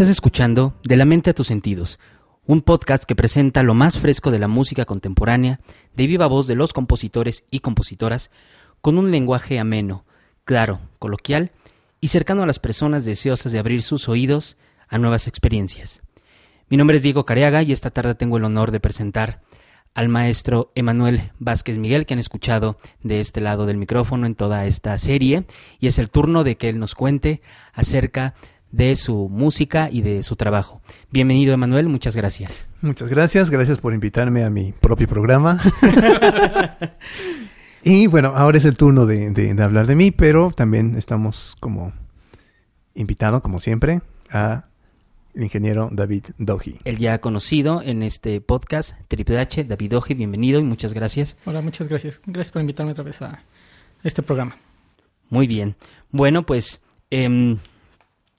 [0.00, 1.98] Estás escuchando De la mente a tus sentidos,
[2.46, 5.60] un podcast que presenta lo más fresco de la música contemporánea,
[5.94, 8.30] de viva voz de los compositores y compositoras,
[8.80, 10.06] con un lenguaje ameno,
[10.44, 11.52] claro, coloquial
[12.00, 14.56] y cercano a las personas deseosas de abrir sus oídos
[14.88, 16.00] a nuevas experiencias.
[16.70, 19.42] Mi nombre es Diego Careaga y esta tarde tengo el honor de presentar
[19.92, 24.64] al maestro Emanuel Vázquez Miguel, que han escuchado de este lado del micrófono en toda
[24.64, 25.44] esta serie,
[25.78, 27.42] y es el turno de que él nos cuente
[27.74, 28.50] acerca de
[28.96, 30.80] su música y de su trabajo.
[31.10, 32.64] Bienvenido, Emanuel, muchas gracias.
[32.80, 35.60] Muchas gracias, gracias por invitarme a mi propio programa.
[37.82, 41.92] y bueno, ahora es el turno de, de, hablar de mí, pero también estamos como
[42.94, 44.00] invitado, como siempre,
[44.30, 44.66] a
[45.34, 46.80] el ingeniero David Doji.
[46.84, 51.38] El ya conocido en este podcast, Triple H, David Doji, bienvenido y muchas gracias.
[51.44, 52.20] Hola, muchas gracias.
[52.26, 53.42] Gracias por invitarme otra vez a
[54.02, 54.56] este programa.
[55.28, 55.76] Muy bien.
[56.10, 57.56] Bueno, pues eh,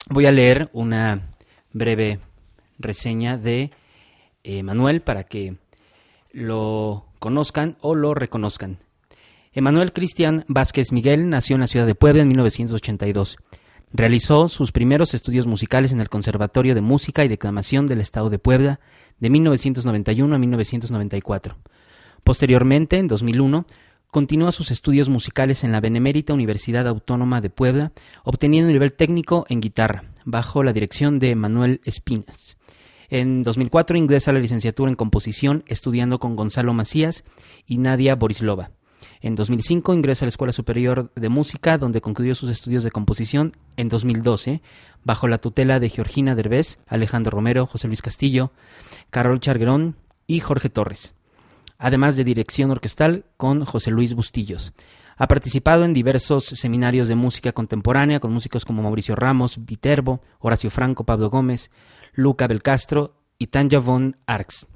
[0.08, 1.20] voy a leer una
[1.72, 2.18] breve
[2.78, 3.70] reseña de
[4.44, 5.56] eh, Manuel para que
[6.32, 8.78] lo conozcan o lo reconozcan.
[9.54, 13.36] Emanuel Cristian Vázquez Miguel nació en la ciudad de Puebla en 1982.
[13.92, 18.38] Realizó sus primeros estudios musicales en el Conservatorio de Música y Declamación del Estado de
[18.38, 18.80] Puebla
[19.20, 21.58] de 1991 a 1994.
[22.24, 23.66] Posteriormente, en 2001,
[24.12, 27.92] continúa sus estudios musicales en la Benemérita Universidad Autónoma de Puebla,
[28.24, 32.58] obteniendo un nivel técnico en guitarra, bajo la dirección de Manuel Espinas.
[33.08, 37.24] En 2004 ingresa a la licenciatura en composición, estudiando con Gonzalo Macías
[37.66, 38.70] y Nadia Borislova.
[39.22, 43.56] En 2005 ingresa a la Escuela Superior de Música, donde concluyó sus estudios de composición
[43.78, 44.60] en 2012,
[45.04, 48.52] bajo la tutela de Georgina Derbez, Alejandro Romero, José Luis Castillo,
[49.08, 49.96] Carol Charguerón
[50.26, 51.14] y Jorge Torres,
[51.82, 54.72] además de dirección orquestal con José Luis Bustillos.
[55.16, 60.70] Ha participado en diversos seminarios de música contemporánea con músicos como Mauricio Ramos, Viterbo, Horacio
[60.70, 61.72] Franco, Pablo Gómez,
[62.12, 64.68] Luca Belcastro y Tanja von Arx.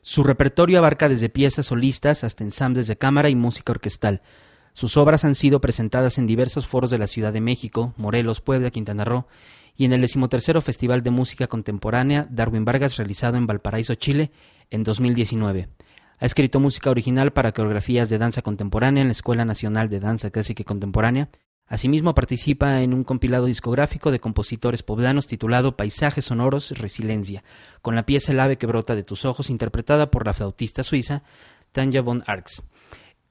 [0.00, 4.22] Su repertorio abarca desde piezas solistas hasta ensambles de cámara y música orquestal.
[4.74, 8.70] Sus obras han sido presentadas en diversos foros de la Ciudad de México, Morelos, Puebla,
[8.70, 9.26] Quintana Roo
[9.76, 14.30] y en el decimotercero Festival de Música Contemporánea Darwin Vargas realizado en Valparaíso, Chile,
[14.70, 15.68] en 2019.
[16.20, 20.30] Ha escrito música original para coreografías de danza contemporánea en la Escuela Nacional de Danza
[20.30, 21.30] Clásica y Contemporánea
[21.68, 27.44] Asimismo participa en un compilado discográfico de compositores poblanos titulado Paisajes Sonoros Resiliencia,
[27.82, 31.22] con la pieza El ave que brota de tus ojos, interpretada por la flautista suiza
[31.72, 32.62] Tanja von Arx.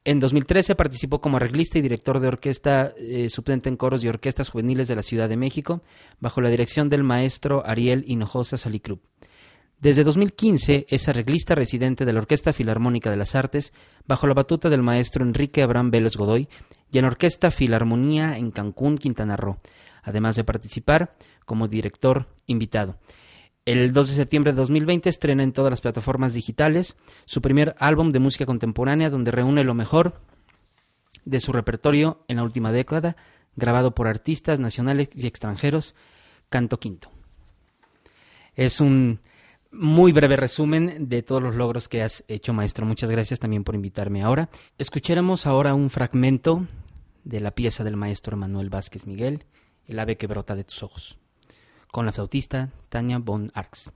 [0.04, 4.50] En 2013 participó como arreglista y director de orquesta eh, suplente en coros y orquestas
[4.50, 5.82] juveniles de la Ciudad de México,
[6.20, 9.02] bajo la dirección del maestro Ariel Hinojosa Salicrup.
[9.80, 13.74] Desde 2015 es arreglista residente de la Orquesta Filarmónica de las Artes,
[14.08, 16.50] bajo la batuta del maestro Enrique Abraham Vélez Godoy,
[16.92, 19.60] y en Orquesta Filarmonía en Cancún, Quintana Roo,
[20.02, 21.16] además de participar
[21.46, 22.98] como director invitado.
[23.66, 28.12] El 2 de septiembre de 2020 estrena en todas las plataformas digitales su primer álbum
[28.12, 30.16] de música contemporánea donde reúne lo mejor
[31.24, 33.16] de su repertorio en la última década,
[33.56, 35.94] grabado por artistas nacionales y extranjeros,
[36.50, 37.12] Canto Quinto.
[38.56, 39.20] Es un
[39.72, 42.86] muy breve resumen de todos los logros que has hecho, maestro.
[42.86, 44.50] Muchas gracias también por invitarme ahora.
[44.78, 46.66] Escucharemos ahora un fragmento
[47.24, 49.46] de la pieza del maestro Manuel Vázquez Miguel,
[49.86, 51.20] El ave que brota de tus ojos,
[51.92, 53.92] con la flautista Tania von Arx.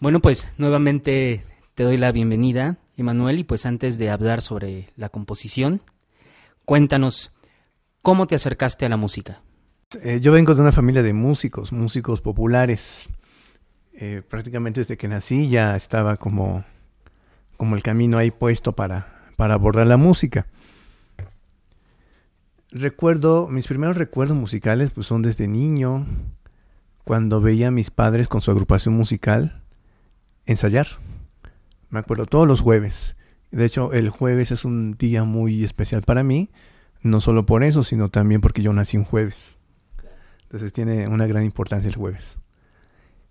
[0.00, 1.44] Bueno, pues nuevamente
[1.74, 5.82] te doy la bienvenida, Emanuel, y pues antes de hablar sobre la composición,
[6.64, 7.32] cuéntanos
[8.00, 9.42] cómo te acercaste a la música.
[10.02, 13.10] Eh, yo vengo de una familia de músicos, músicos populares.
[13.92, 16.64] Eh, prácticamente desde que nací ya estaba como,
[17.58, 19.06] como el camino ahí puesto para,
[19.36, 20.46] para abordar la música.
[22.70, 26.06] Recuerdo, mis primeros recuerdos musicales pues son desde niño,
[27.04, 29.59] cuando veía a mis padres con su agrupación musical
[30.46, 30.86] ensayar.
[31.88, 33.16] Me acuerdo todos los jueves.
[33.50, 36.50] De hecho, el jueves es un día muy especial para mí,
[37.02, 39.58] no solo por eso, sino también porque yo nací un jueves.
[40.42, 42.38] Entonces tiene una gran importancia el jueves.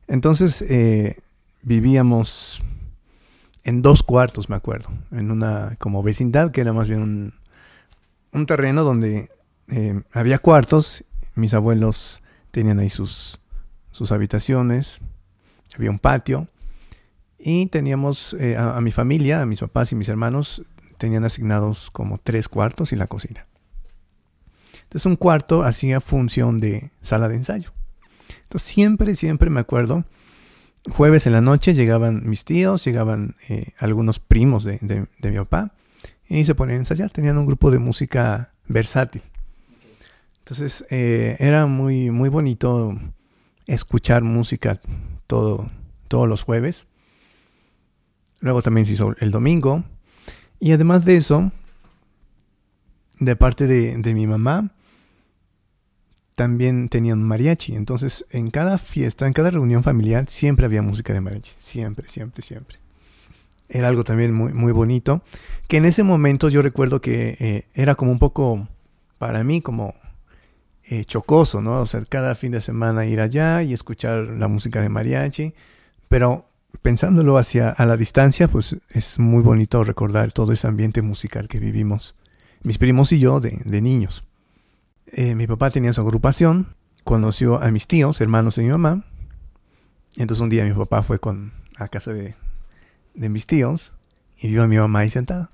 [0.08, 1.20] Entonces eh,
[1.62, 2.62] vivíamos
[3.64, 7.34] en dos cuartos, me acuerdo, en una como vecindad que era más bien un,
[8.32, 9.30] un terreno donde
[9.68, 11.04] eh, había cuartos,
[11.36, 13.40] mis abuelos tenían ahí sus,
[13.92, 15.00] sus habitaciones,
[15.76, 16.48] había un patio
[17.40, 20.64] y teníamos eh, a, mi familia, a mis papás y mis hermanos,
[20.98, 23.48] tenían asignados como tres cuartos y la cocina.
[24.84, 27.72] Entonces un cuarto hacía función de sala de ensayo.
[28.44, 30.04] Entonces siempre, siempre me acuerdo,
[30.90, 35.74] jueves en la noche llegaban mis tíos, llegaban eh, algunos primos de, de mi papá
[36.28, 37.10] y se ponían a ensayar.
[37.10, 39.24] Tenían un grupo de música versátil.
[40.50, 42.98] Entonces eh, era muy, muy bonito
[43.68, 44.82] escuchar música
[45.28, 45.70] todo,
[46.08, 46.88] todos los jueves.
[48.42, 49.84] Luego también se hizo el domingo.
[50.60, 51.52] Y además de eso,
[53.20, 54.72] de parte de, mi mamá,
[56.36, 57.76] también tenían mariachi.
[57.76, 61.54] Entonces, en cada fiesta, en cada reunión familiar, siempre había música de mariachi.
[61.60, 62.78] Siempre, siempre, siempre
[63.70, 65.22] era algo también muy, muy bonito,
[65.68, 68.68] que en ese momento yo recuerdo que eh, era como un poco,
[69.20, 69.94] para mí, como
[70.84, 71.82] eh, chocoso, ¿no?
[71.82, 75.54] O sea, cada fin de semana ir allá y escuchar la música de mariachi,
[76.08, 76.49] pero
[76.82, 81.60] pensándolo hacia a la distancia, pues es muy bonito recordar todo ese ambiente musical que
[81.60, 82.16] vivimos,
[82.62, 84.24] mis primos y yo, de, de niños.
[85.08, 89.06] Eh, mi papá tenía su agrupación, conoció a mis tíos, hermanos de mi mamá,
[90.18, 92.36] entonces un día mi papá fue con, a casa de,
[93.14, 93.96] de mis tíos
[94.38, 95.50] y vio a mi mamá ahí sentada.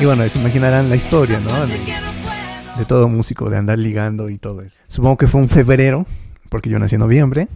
[0.00, 1.52] Y bueno, se imaginarán la historia, ¿no?
[1.66, 4.78] De, todo músico, de andar ligando y todo eso.
[4.86, 6.06] Supongo que fue un febrero,
[6.48, 7.48] porque yo nací en noviembre.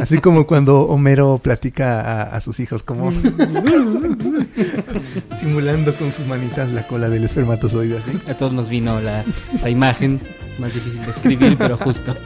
[0.00, 3.12] Así como cuando Homero platica a, sus hijos, como
[5.34, 8.12] simulando con sus manitas la cola del espermatozoide, así.
[8.28, 9.24] A todos nos vino la,
[9.62, 10.20] la imagen,
[10.58, 12.16] más difícil de escribir, pero justo.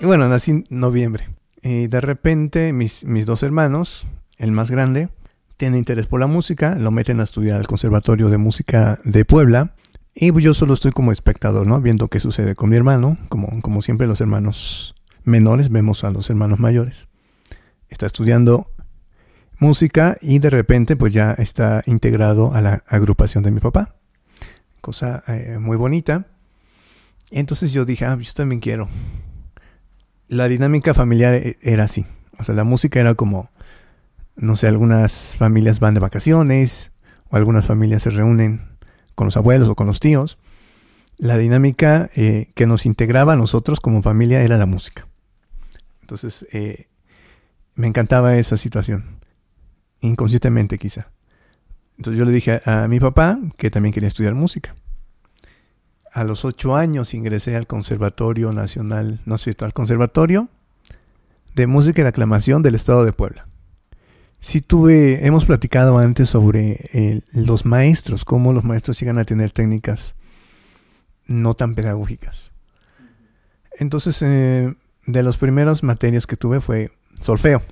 [0.00, 1.28] Y bueno, nací en noviembre.
[1.62, 4.06] Y de repente mis, mis dos hermanos,
[4.38, 5.08] el más grande,
[5.56, 9.74] tiene interés por la música, lo meten a estudiar al Conservatorio de Música de Puebla.
[10.14, 11.80] Y yo solo estoy como espectador, ¿no?
[11.80, 13.16] Viendo qué sucede con mi hermano.
[13.28, 14.94] Como, como siempre los hermanos
[15.28, 17.08] menores, vemos a los hermanos mayores.
[17.88, 18.70] Está estudiando
[19.58, 23.96] música y de repente pues ya está integrado a la agrupación de mi papá.
[24.80, 26.26] Cosa eh, muy bonita.
[27.30, 28.88] Entonces yo dije, ah, yo también quiero.
[30.28, 32.06] La dinámica familiar eh, era así.
[32.38, 33.50] O sea, la música era como
[34.38, 36.92] no sé, algunas familias van de vacaciones
[37.30, 38.62] o algunas familias se reúnen
[39.14, 40.38] con los abuelos o con los tíos.
[41.16, 45.07] La dinámica eh, que nos integraba a nosotros como familia era la música.
[46.08, 46.86] Entonces, eh,
[47.74, 49.18] me encantaba esa situación,
[50.00, 51.10] inconscientemente quizá.
[51.98, 54.74] Entonces yo le dije a, mi papá que también quería estudiar música.
[56.10, 60.48] A los ocho años ingresé al Conservatorio Nacional, no sé, al Conservatorio
[61.54, 63.46] de Música y Aclamación del Estado de Puebla.
[64.40, 69.52] Sí tuve, hemos platicado antes sobre eh, los maestros, cómo los maestros llegan a tener
[69.52, 70.16] técnicas
[71.26, 72.52] no tan pedagógicas.
[73.78, 74.74] Entonces, eh,
[75.08, 77.62] de las primeras materias que tuve fue solfeo.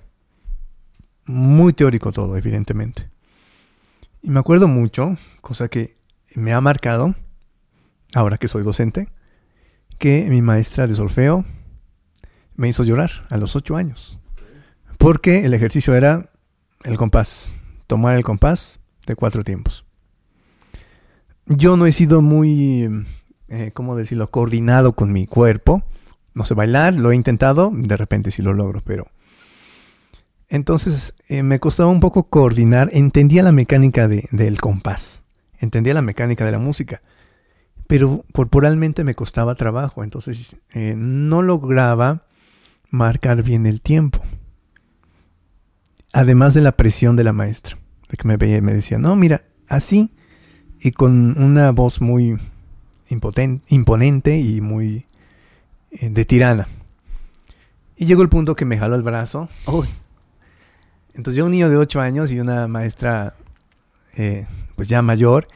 [1.26, 3.10] Muy teórico todo, evidentemente.
[4.22, 5.98] Y me acuerdo mucho, cosa que
[6.34, 7.14] me ha marcado,
[8.14, 9.10] ahora que soy docente,
[9.98, 11.44] que mi maestra de solfeo
[12.54, 14.18] me hizo llorar a los ocho años.
[14.96, 16.30] Porque el ejercicio era
[16.84, 17.54] el compás,
[17.86, 19.84] tomar el compás de cuatro tiempos.
[21.44, 23.04] Yo no he sido muy,
[23.48, 25.84] eh, ¿cómo decirlo?, coordinado con mi cuerpo.
[26.36, 29.08] No sé bailar, lo he intentado, de repente sí lo logro, pero...
[30.48, 35.24] Entonces eh, me costaba un poco coordinar, entendía la mecánica del compás,
[35.58, 37.00] entendía la mecánica de la música,
[37.86, 42.26] pero corporalmente me costaba trabajo, entonces eh, no lograba
[42.90, 44.20] marcar bien el tiempo.
[46.12, 47.78] Además de la presión de la maestra,
[48.10, 50.12] de que me veía y me decía, no, mira, así,
[50.80, 52.36] y con una voz muy
[53.08, 55.06] imponente y muy
[56.00, 56.66] de tirana.
[57.96, 59.48] Y llegó el punto que me jaló el brazo
[61.14, 63.34] Entonces yo un niño de 8 años y una maestra
[64.16, 65.48] eh, pues ya mayor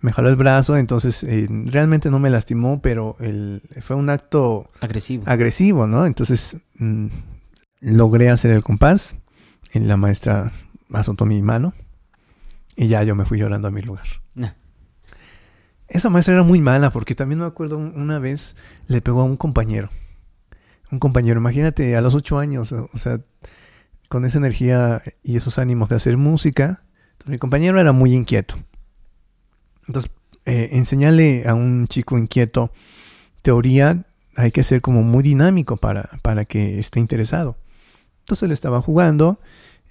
[0.00, 4.70] me jaló el brazo, entonces eh, realmente no me lastimó, pero el, fue un acto
[4.82, 5.24] Agresivo.
[5.26, 6.04] agresivo, ¿no?
[6.04, 7.06] Entonces mm,
[7.80, 9.16] logré hacer el compás,
[9.72, 10.52] y la maestra
[10.92, 11.72] azotó mi mano
[12.76, 14.06] y ya yo me fui llorando a mi lugar.
[14.34, 14.50] Nah.
[15.88, 18.56] Esa maestra era muy mala porque también me acuerdo un- una vez
[18.88, 19.88] le pegó a un compañero.
[20.90, 23.20] Un compañero, imagínate, a los ocho años, o sea,
[24.08, 26.82] con esa energía y esos ánimos de hacer música.
[27.26, 28.54] Mi compañero era muy inquieto.
[29.86, 30.10] Entonces,
[30.46, 32.70] eh, enseñarle a un chico inquieto
[33.42, 34.04] teoría
[34.36, 37.56] hay que ser como muy dinámico para, para que esté interesado.
[38.20, 39.38] Entonces él estaba jugando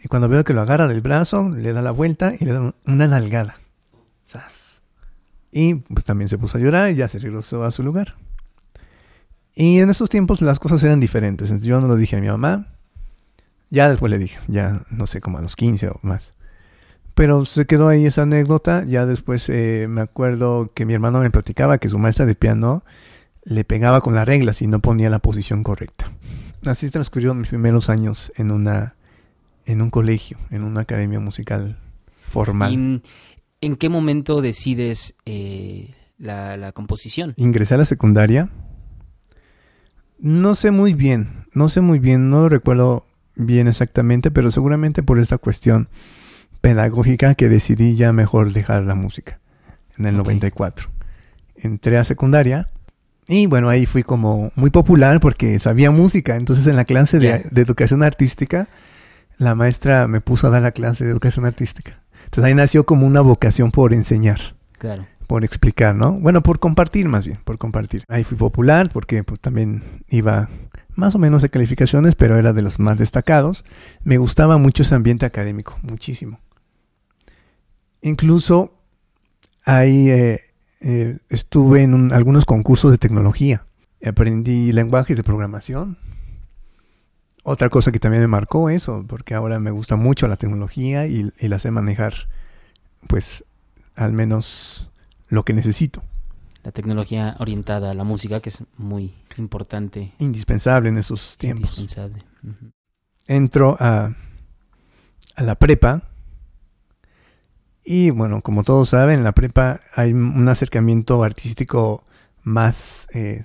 [0.04, 2.62] y cuando veo que lo agarra del brazo, le da la vuelta y le da
[2.62, 3.58] un- una nalgada.
[5.54, 8.16] Y pues también se puso a llorar y ya se regresó a su lugar.
[9.54, 11.62] Y en esos tiempos las cosas eran diferentes.
[11.62, 12.68] Yo no lo dije a mi mamá.
[13.70, 16.34] Ya después le dije, ya no sé, como a los 15 o más.
[17.14, 18.84] Pero se quedó ahí esa anécdota.
[18.86, 22.84] Ya después eh, me acuerdo que mi hermano me platicaba que su maestra de piano
[23.44, 26.12] le pegaba con la regla si no ponía la posición correcta.
[26.66, 28.96] Así transcurrieron mis primeros años en una
[29.66, 31.78] en un colegio, en una academia musical
[32.28, 32.74] formal.
[32.74, 33.02] ¿Y
[33.66, 37.34] en qué momento decides eh, la, la composición?
[37.38, 38.50] Ingresé a la secundaria.
[40.20, 43.06] No sé muy bien, no sé muy bien, no lo recuerdo
[43.36, 45.90] bien exactamente, pero seguramente por esta cuestión
[46.62, 49.40] pedagógica que decidí ya mejor dejar la música
[49.98, 50.28] en el Ok.
[50.28, 50.90] 94.
[51.56, 52.70] Entré a secundaria
[53.28, 56.36] y bueno, ahí fui como muy popular porque sabía música.
[56.36, 58.68] Entonces en la clase de educación artística,
[59.38, 62.03] la maestra me puso a dar la clase de educación artística.
[62.34, 64.40] Entonces ahí nació como una vocación por enseñar
[64.80, 65.06] Claro.
[65.28, 66.14] por explicar, ¿no?
[66.14, 68.04] Bueno, por compartir más bien, por compartir.
[68.08, 70.50] Ahí fui popular porque pues, también iba
[70.96, 73.64] más o menos de calificaciones, pero era de los más destacados.
[74.04, 76.40] Me gustaba mucho ese ambiente académico, muchísimo.
[78.02, 78.74] Incluso
[79.66, 80.40] ahí eh,
[80.82, 83.66] eh, estuve en un- algunos concursos de tecnología.
[84.06, 85.98] Aprendí lenguajes de programación.
[87.44, 91.32] Otra cosa que también me marcó eso, porque ahora me gusta mucho la tecnología y,
[91.38, 92.30] y la sé manejar,
[93.08, 93.44] pues,
[93.96, 94.90] al menos
[95.28, 96.02] lo que necesito.
[96.64, 101.78] La tecnología orientada a la música, que es muy importante, Indispensable en esos tiempos.
[101.78, 102.24] indispensable.
[103.28, 104.16] Entro a,
[105.36, 106.04] a la prepa.
[107.84, 112.06] Y bueno, como todos saben, en la prepa hay un acercamiento artístico
[112.44, 113.44] más, eh,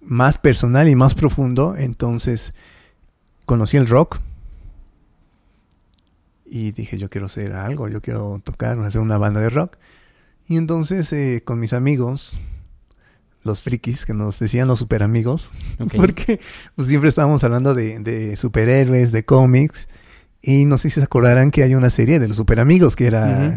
[0.00, 1.76] más personal y más profundo.
[1.76, 2.54] Entonces
[3.48, 4.20] conocí el rock.
[6.44, 9.76] Y dije, yo quiero ser algo, yo quiero tocar, hacer una banda de rock.
[10.46, 12.40] Y entonces eh, con mis amigos,
[13.42, 15.50] los frikis que nos decían los super amigos,
[15.96, 16.40] porque
[16.76, 19.88] pues, siempre estábamos hablando de, de superhéroes, de cómics.
[20.40, 23.06] Y no sé si se acordarán que hay una serie de los super amigos que
[23.06, 23.56] era.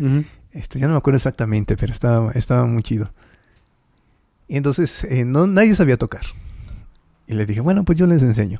[0.51, 3.13] Esto ya no me acuerdo exactamente, pero estaba, estaba muy chido.
[4.47, 6.23] Y entonces eh, no, nadie sabía tocar.
[7.27, 8.59] Y les dije, bueno, pues yo les enseño.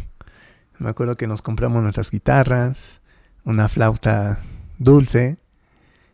[0.81, 3.03] Me acuerdo que nos compramos nuestras guitarras,
[3.43, 4.39] una flauta
[4.79, 5.37] dulce.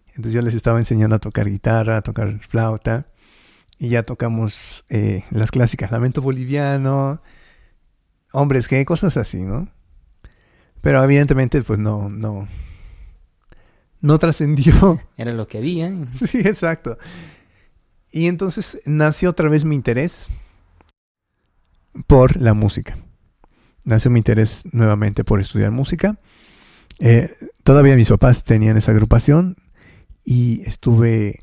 [0.09, 3.07] Entonces yo les estaba enseñando a tocar guitarra, a tocar flauta.
[3.79, 7.21] Y ya tocamos eh, las clásicas, Lamento Boliviano,
[8.33, 9.69] Hombres G, cosas así, ¿no?
[10.81, 12.45] Pero evidentemente pues no, no,
[14.01, 14.99] no trascendió.
[15.15, 15.93] Era lo que había.
[16.13, 16.97] Sí, exacto.
[18.11, 20.27] Y entonces nació otra vez mi interés
[22.05, 22.97] por la música.
[23.87, 26.17] Nació mi interés nuevamente por estudiar música.
[26.99, 27.29] Eh,
[27.63, 29.55] todavía mis papás tenían esa agrupación
[30.25, 31.39] y estuve,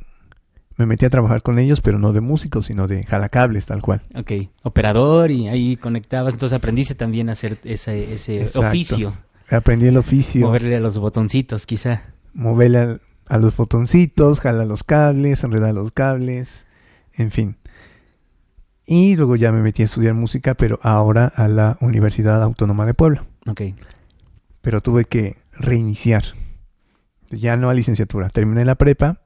[0.76, 4.02] me metí a trabajar con ellos, pero no de músicos, sino de jalacables, tal cual.
[4.14, 4.32] Ok,
[4.62, 6.34] operador y ahí conectabas.
[6.34, 8.68] Entonces aprendiste también a hacer ese, ese Exacto.
[8.68, 9.14] oficio.
[9.50, 12.02] Aprendí el oficio, Moverle a los botoncitos, quizá.
[12.34, 16.66] moverle al- a, los botoncitos, jalar los cables, enredar los cables,
[17.14, 17.56] en fin.
[18.86, 22.94] Y luego ya me metí a estudiar música, pero ahora a la Universidad Autónoma de
[22.94, 23.24] Puebla.
[23.46, 23.62] Ok.
[24.60, 26.24] Pero tuve que reiniciar.
[27.30, 28.28] Ya no a licenciatura.
[28.28, 29.20] Terminé la prepa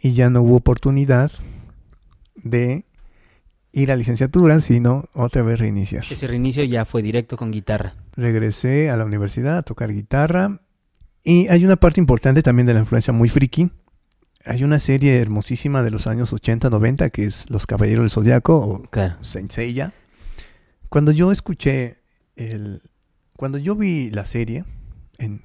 [0.00, 1.30] y ya no hubo oportunidad
[2.36, 2.84] de
[3.72, 6.04] ir a licenciatura, sino otra vez reiniciar.
[6.08, 7.94] Ese reinicio ya fue directo con guitarra.
[8.16, 10.60] regresé a la universidad a tocar guitarra.
[11.22, 13.70] Y hay una parte importante también de la influencia muy friki.
[14.46, 18.56] Hay una serie hermosísima de los años 80, 90 que es Los Caballeros del Zodiaco
[18.58, 19.16] o Claro.
[19.22, 19.92] Saint Seiya.
[20.90, 21.98] Cuando yo escuché
[22.36, 22.82] el...
[23.36, 24.64] Cuando yo vi la serie
[25.18, 25.42] en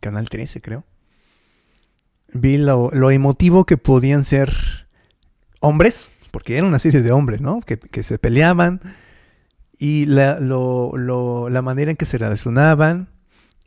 [0.00, 0.84] Canal 13, creo,
[2.32, 4.52] vi lo, lo emotivo que podían ser
[5.60, 7.60] hombres, porque era una serie de hombres, ¿no?
[7.60, 8.80] Que, que se peleaban
[9.78, 13.08] y la, lo- lo- la manera en que se relacionaban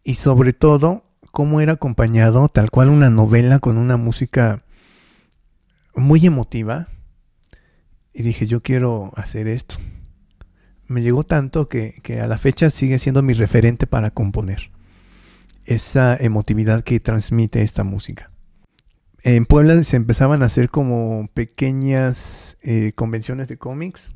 [0.03, 4.63] y sobre todo cómo era acompañado tal cual una novela con una música
[5.95, 6.88] muy emotiva.
[8.13, 9.75] Y dije, yo quiero hacer esto.
[10.88, 14.69] Me llegó tanto que, que a la fecha sigue siendo mi referente para componer.
[15.65, 18.33] Esa emotividad que transmite esta música.
[19.25, 24.12] En Puebla se empezaban a hacer como pequeñas eh, convenciones de cómics.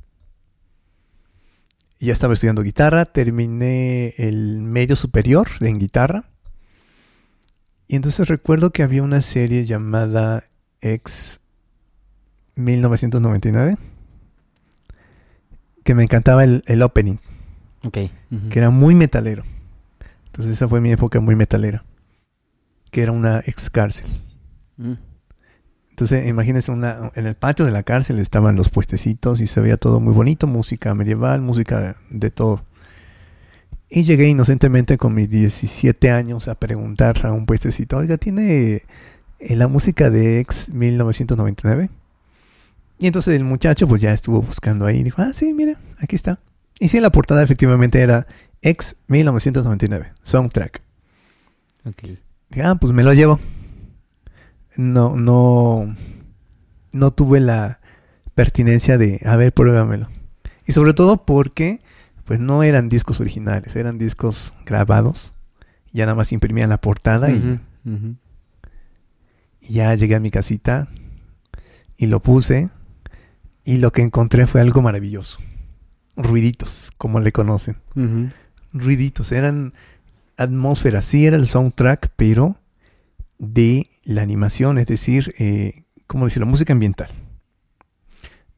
[2.00, 6.30] Ya estaba estudiando guitarra, terminé el medio superior en guitarra.
[7.88, 10.44] Y entonces recuerdo que había una serie llamada
[10.82, 11.40] X
[12.58, 13.78] 1999
[15.84, 17.16] que me encantaba el, el opening,
[17.92, 18.10] que
[18.60, 19.44] era muy metalero.
[20.26, 21.86] Entonces esa fue mi época muy metalera,
[22.92, 24.06] que era una ex cárcel.
[24.76, 24.96] Mm.
[25.90, 29.78] Entonces, imagínense, una, en el patio de la cárcel estaban los puestecitos y se veía
[29.78, 32.66] todo muy bonito, música medieval, música de, de todo.
[33.90, 38.84] Y llegué inocentemente con mis 17 años a preguntar a un puestecito, oiga, ¿tiene
[39.40, 41.90] eh, la música de ex 1999?
[43.00, 46.16] Y entonces el muchacho pues ya estuvo buscando ahí y dijo, ah, sí, mira, aquí
[46.16, 46.40] está.
[46.80, 48.28] Y sí, la portada efectivamente era
[48.62, 50.82] ex 1999, soundtrack.
[51.86, 52.04] Ok.
[52.50, 53.40] Dije, ah, pues me lo llevo.
[54.76, 55.96] No, no,
[56.94, 57.80] no tuve la
[58.36, 60.08] pertinencia de, a ver, pruébamelo.
[60.66, 61.82] Y sobre todo porque,
[62.26, 65.34] pues no eran discos originales, eran discos grabados.
[65.92, 67.60] Ya nada más imprimían la portada y,
[69.62, 70.88] y ya llegué a mi casita
[71.96, 72.70] y lo puse.
[73.68, 75.40] Y lo que encontré fue algo maravilloso.
[76.16, 77.76] Ruiditos, como le conocen.
[78.72, 79.74] Ruiditos, eran
[80.38, 82.56] atmósferas, sí era el soundtrack, pero
[83.40, 86.46] de la animación, es decir, eh, ¿cómo decirlo?
[86.46, 87.10] Música ambiental.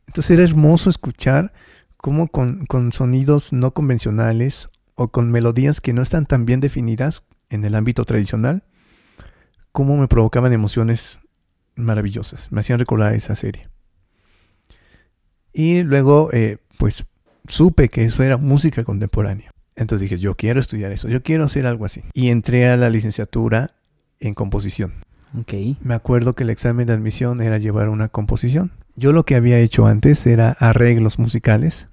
[0.05, 1.53] Entonces era hermoso escuchar
[1.97, 7.23] cómo con, con sonidos no convencionales o con melodías que no están tan bien definidas
[7.49, 8.63] en el ámbito tradicional,
[9.71, 11.17] cómo me provocaban emociones
[11.73, 13.68] maravillosas, me hacían recordar esa serie.
[15.53, 17.05] Y luego, eh, pues,
[17.47, 19.51] supe que eso era música contemporánea.
[19.75, 22.03] Entonces dije, yo quiero estudiar eso, yo quiero hacer algo así.
[22.13, 23.75] Y entré a la licenciatura
[24.19, 24.93] en composición.
[25.39, 25.53] Ok.
[25.81, 28.71] Me acuerdo que el examen de admisión era llevar una composición.
[28.95, 31.87] Yo lo que había hecho antes era arreglos musicales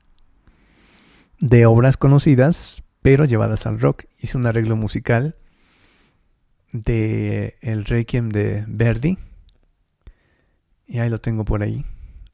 [1.39, 4.05] de obras conocidas, pero llevadas al rock.
[4.21, 5.37] Hice un arreglo musical
[6.73, 9.19] de el Requiem de Verdi.
[10.89, 11.85] Y ahí lo tengo por ahí.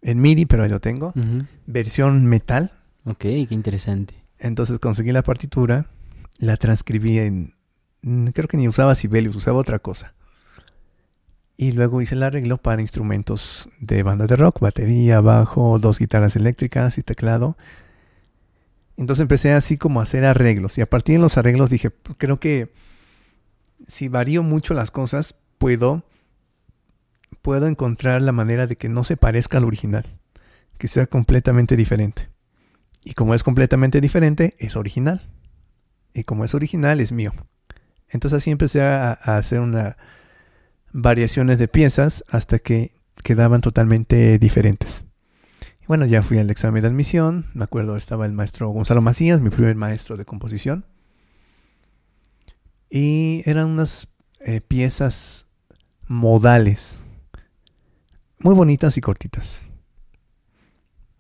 [0.03, 1.13] En MIDI, pero ahí lo tengo.
[1.67, 2.73] Versión metal.
[3.05, 4.15] Ok, qué interesante.
[4.39, 5.87] Entonces conseguí la partitura,
[6.39, 7.55] la transcribí en...
[8.03, 10.15] mm, Creo que ni usaba Sibelius, usaba otra cosa.
[11.57, 16.35] Y luego hice el arreglo para instrumentos de banda de rock, batería, bajo, dos guitarras
[16.35, 17.57] eléctricas y teclado.
[18.97, 20.77] Entonces empecé así como a hacer arreglos.
[20.79, 22.73] Y a partir de los arreglos dije, creo que
[23.87, 26.03] si varío mucho las cosas, puedo,
[27.41, 30.05] puedo encontrar la manera de que no se parezca al original.
[30.79, 32.29] Que sea completamente diferente.
[33.05, 35.29] Y como es completamente diferente, es original.
[36.15, 37.33] Y como es original, es mío.
[38.09, 39.61] Entonces así empecé a, hacer
[40.93, 42.93] variaciones de piezas hasta que
[43.23, 45.05] quedaban totalmente diferentes.
[45.89, 47.47] Bueno, ya fui al examen de admisión.
[47.55, 50.87] Me acuerdo, estaba el maestro Gonzalo Macías, mi primer maestro de composición.
[52.89, 54.09] Y eran unas
[54.41, 55.47] eh, piezas
[56.07, 57.02] modales,
[58.43, 59.65] muy bonitas y cortitas.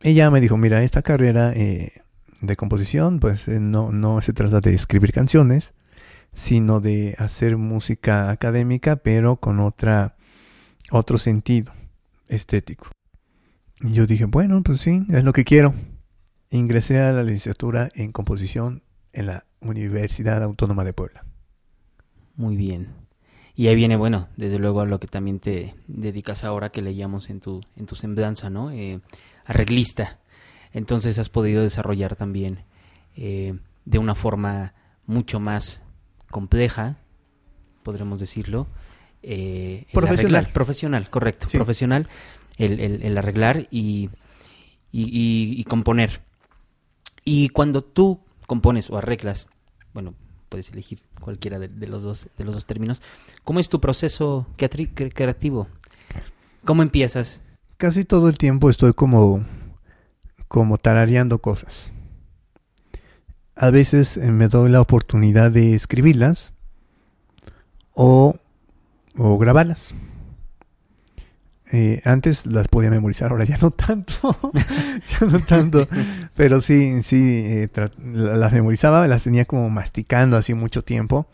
[0.01, 1.93] Ella me dijo, mira, esta carrera eh,
[2.41, 5.75] de composición, pues eh, no, no se trata de escribir canciones,
[6.33, 10.17] sino de hacer música académica, pero con otra,
[10.91, 11.73] otro sentido
[12.29, 12.89] estético.
[13.81, 15.75] Y yo dije, bueno, pues sí, es lo que quiero.
[16.51, 18.83] Ingresé a la licenciatura en composición
[19.13, 21.25] en la Universidad Autónoma de Puebla.
[22.35, 23.02] Muy bien.
[23.55, 27.29] Y ahí viene, bueno, desde luego a lo que también te dedicas ahora que leíamos
[27.31, 28.71] en tu, en tu semblanza, ¿no?
[28.71, 29.01] Eh,
[29.45, 30.19] arreglista.
[30.73, 32.65] Entonces has podido desarrollar también
[33.15, 34.73] eh, de una forma
[35.07, 35.83] mucho más
[36.31, 36.97] compleja,
[37.83, 38.67] podremos decirlo.
[39.23, 40.35] eh, Profesional.
[40.37, 40.53] arreglar.
[40.55, 41.49] Profesional, correcto.
[41.49, 41.59] Sí.
[41.59, 42.09] Profesional,
[42.57, 44.09] el, el- el arreglar y,
[44.91, 46.23] y, y- y componer.
[47.25, 49.49] Y cuando tú compones o arreglas,
[49.93, 50.15] bueno,
[50.53, 53.01] puedes elegir cualquiera de, los dos de los dos términos.
[53.43, 55.67] ¿Cómo es tu proceso creativo?
[56.62, 57.41] ¿Cómo empiezas?
[57.79, 59.43] Casi todo el tiempo estoy como,
[60.49, 61.91] como tarareando cosas.
[63.57, 66.53] A veces eh, me doy la oportunidad de escribirlas
[67.95, 68.37] o,
[69.17, 69.95] o grabarlas.
[71.75, 74.37] Eh, antes las podía memorizar, ahora ya no tanto,
[75.07, 75.89] ya no tanto,
[76.37, 77.69] pero sí, sí, eh,
[78.13, 81.27] las memorizaba, las tenía como masticando así mucho tiempo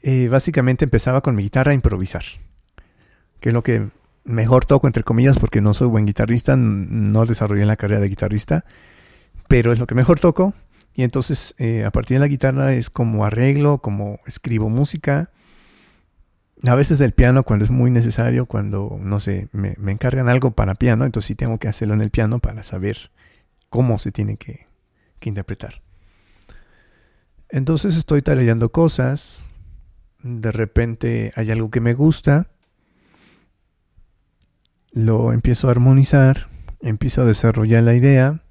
[0.00, 2.22] eh, básicamente empezaba con mi guitarra a improvisar,
[3.40, 3.90] que es lo que
[4.24, 8.64] mejor toco, entre comillas, porque no soy buen guitarrista, no desarrollé la carrera de guitarrista,
[9.48, 10.54] pero es lo que mejor toco.
[10.94, 11.54] Y entonces
[11.84, 15.30] a partir de la guitarra es como arreglo, como escribo música.
[16.66, 20.50] A veces del piano cuando es muy necesario, cuando, no sé, me, me encargan algo
[20.50, 23.10] para piano, entonces sí tengo que hacerlo en el piano para saber
[23.70, 24.66] cómo se tiene que,
[25.18, 25.82] que interpretar.
[27.48, 29.44] Entonces estoy tarareando cosas,
[30.22, 32.48] de repente hay algo que me gusta,
[34.92, 36.48] lo empiezo a armonizar,
[36.80, 38.42] empiezo a desarrollar la idea,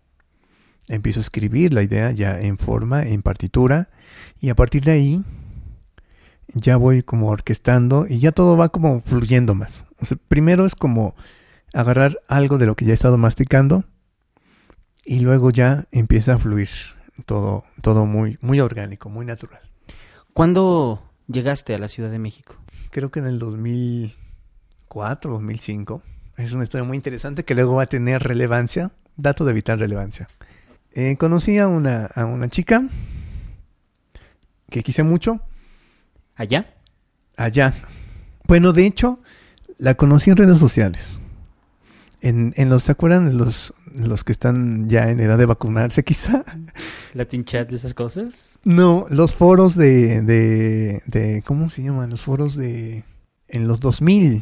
[0.88, 3.90] empiezo a escribir la idea ya en forma, en partitura,
[4.40, 5.24] y a partir de ahí
[6.54, 9.86] ya voy como orquestando y ya todo va como fluyendo más.
[10.28, 11.16] primero es como
[11.74, 13.84] agarrar algo de lo que ya he estado masticando
[15.06, 16.70] y luego ya empieza a fluir
[17.26, 19.62] todo, todo muy, muy orgánico, muy natural.
[20.34, 22.56] ¿Cuándo llegaste a la Ciudad de México?
[22.92, 26.02] Creo que en el 2004, 2005.
[26.38, 30.30] Es una historia muy interesante que luego va a tener relevancia, dato de vital relevancia.
[30.94, 32.88] Eh, conocí a una, a una chica
[34.70, 35.42] que quise mucho.
[36.40, 36.74] ¿Allá?
[37.36, 37.74] Allá.
[38.48, 39.20] Bueno, de hecho,
[39.78, 41.20] la conocí en redes sociales.
[42.22, 46.04] En, en los, ¿se acuerdan de los, los que están ya en edad de vacunarse
[46.06, 46.46] quizá?
[47.14, 48.60] ¿Latin chat de esas cosas?
[48.64, 52.10] No, los foros de, de, de, ¿cómo se llaman?
[52.10, 53.04] Los foros de,
[53.50, 54.42] en los 2000.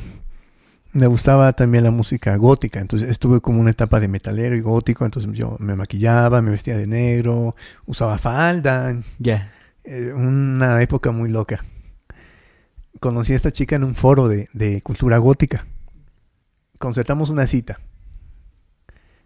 [0.94, 5.04] Me gustaba también la música gótica, entonces estuve como una etapa de metalero y gótico,
[5.04, 7.56] entonces yo me maquillaba, me vestía de negro,
[7.88, 8.96] usaba falda.
[9.18, 9.50] Ya.
[9.84, 11.64] Eh, una época muy loca.
[13.00, 15.66] Conocí a esta chica en un foro de, de cultura gótica
[16.78, 17.80] concertamos una cita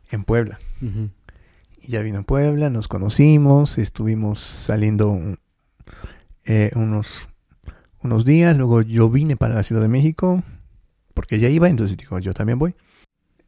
[0.09, 0.59] en Puebla.
[0.81, 5.19] Y ya vino a Puebla, nos conocimos, estuvimos saliendo
[6.45, 7.27] eh, unos,
[8.01, 10.43] unos días, luego yo vine para la Ciudad de México,
[11.13, 12.75] porque ella iba, entonces digo, yo también voy.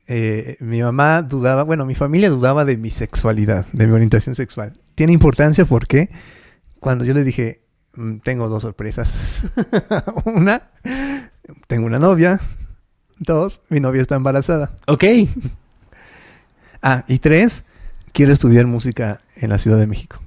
[0.07, 4.77] Eh, mi mamá dudaba, bueno, mi familia dudaba de mi sexualidad, de mi orientación sexual.
[4.95, 6.09] Tiene importancia porque
[6.79, 7.62] cuando yo le dije,
[8.23, 9.41] tengo dos sorpresas.
[10.25, 10.69] una,
[11.67, 12.39] tengo una novia,
[13.19, 14.73] Dos, mi novia está embarazada.
[14.87, 15.03] Ok.
[16.85, 17.63] Ah, y tres,
[18.11, 20.17] quiero estudiar música en la Ciudad de México.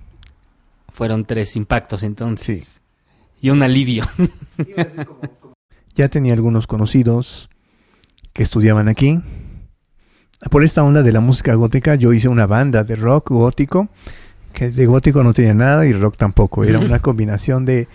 [0.91, 2.65] Fueron tres impactos entonces.
[2.65, 2.81] Sí.
[3.43, 4.05] Y un alivio.
[5.95, 7.51] ya tenía algunos conocidos
[8.33, 9.21] que estudiaban aquí.
[10.51, 13.91] Por esta onda de la música gótica, yo hice una banda de rock gótico,
[14.57, 16.65] que de gótico no tenía nada y rock tampoco.
[16.65, 17.87] Era una combinación de,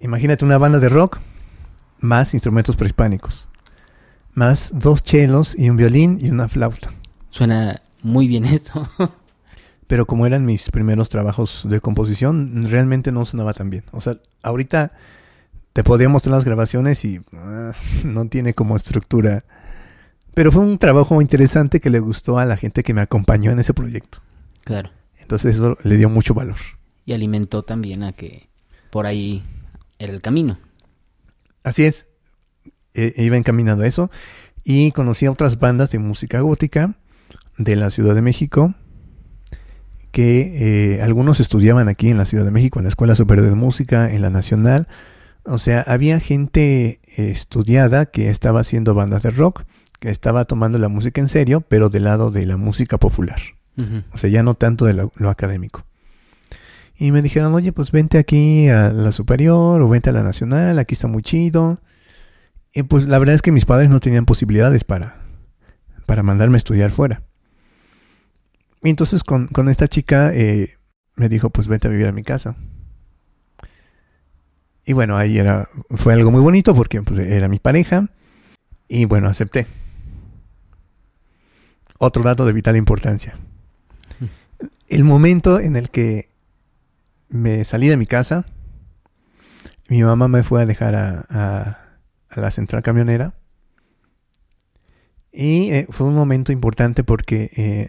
[0.00, 1.18] imagínate una banda de rock
[2.00, 3.48] más instrumentos prehispánicos
[4.34, 6.90] más dos chelos y un violín y una flauta.
[7.30, 8.88] Suena muy bien eso.
[9.86, 13.84] Pero como eran mis primeros trabajos de composición, realmente no sonaba tan bien.
[13.90, 14.92] O sea, ahorita
[15.72, 17.72] te podría mostrar las grabaciones y ah,
[18.04, 19.44] no tiene como estructura.
[20.34, 23.58] Pero fue un trabajo interesante que le gustó a la gente que me acompañó en
[23.58, 24.18] ese proyecto.
[24.64, 24.90] Claro.
[25.22, 26.56] Entonces eso le dio mucho valor.
[27.04, 28.48] Y alimentó también a que
[28.90, 29.42] por ahí
[29.98, 30.58] era el camino.
[31.62, 32.06] Así es.
[32.94, 34.10] E, iba encaminado a eso.
[34.64, 36.94] Y conocí a otras bandas de música gótica
[37.58, 38.74] de la Ciudad de México,
[40.10, 43.54] que eh, algunos estudiaban aquí en la Ciudad de México, en la Escuela Superior de
[43.54, 44.86] Música, en la Nacional.
[45.44, 49.64] O sea, había gente estudiada que estaba haciendo bandas de rock,
[49.98, 53.40] que estaba tomando la música en serio, pero del lado de la música popular.
[54.12, 55.84] O sea, ya no tanto de lo, académico.
[56.96, 60.78] Y me dijeron, oye, pues vente aquí a la superior o vente a la nacional,
[60.78, 61.80] aquí está muy chido.
[62.74, 65.16] Y pues la verdad es que mis padres no tenían posibilidades para,
[66.06, 67.22] para mandarme a estudiar fuera.
[68.82, 70.76] Y entonces con, esta chica eh,
[71.16, 72.56] me dijo, pues vete a vivir a mi casa.
[74.84, 78.08] Y bueno, ahí era, fue algo muy bonito porque pues, era mi pareja.
[78.88, 79.66] Y bueno, acepté.
[81.98, 83.36] Otro dato de vital importancia.
[84.92, 86.28] El momento en el que
[87.30, 88.44] me salí de mi casa,
[89.88, 91.96] mi mamá me fue a dejar a
[92.36, 93.34] la central camionera.
[95.32, 97.88] Y eh, fue un momento importante porque eh,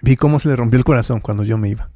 [0.00, 1.90] vi cómo se le rompió el corazón cuando yo me iba.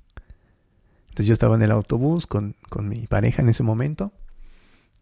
[1.04, 4.12] Entonces yo estaba en el autobús con, mi pareja en ese momento.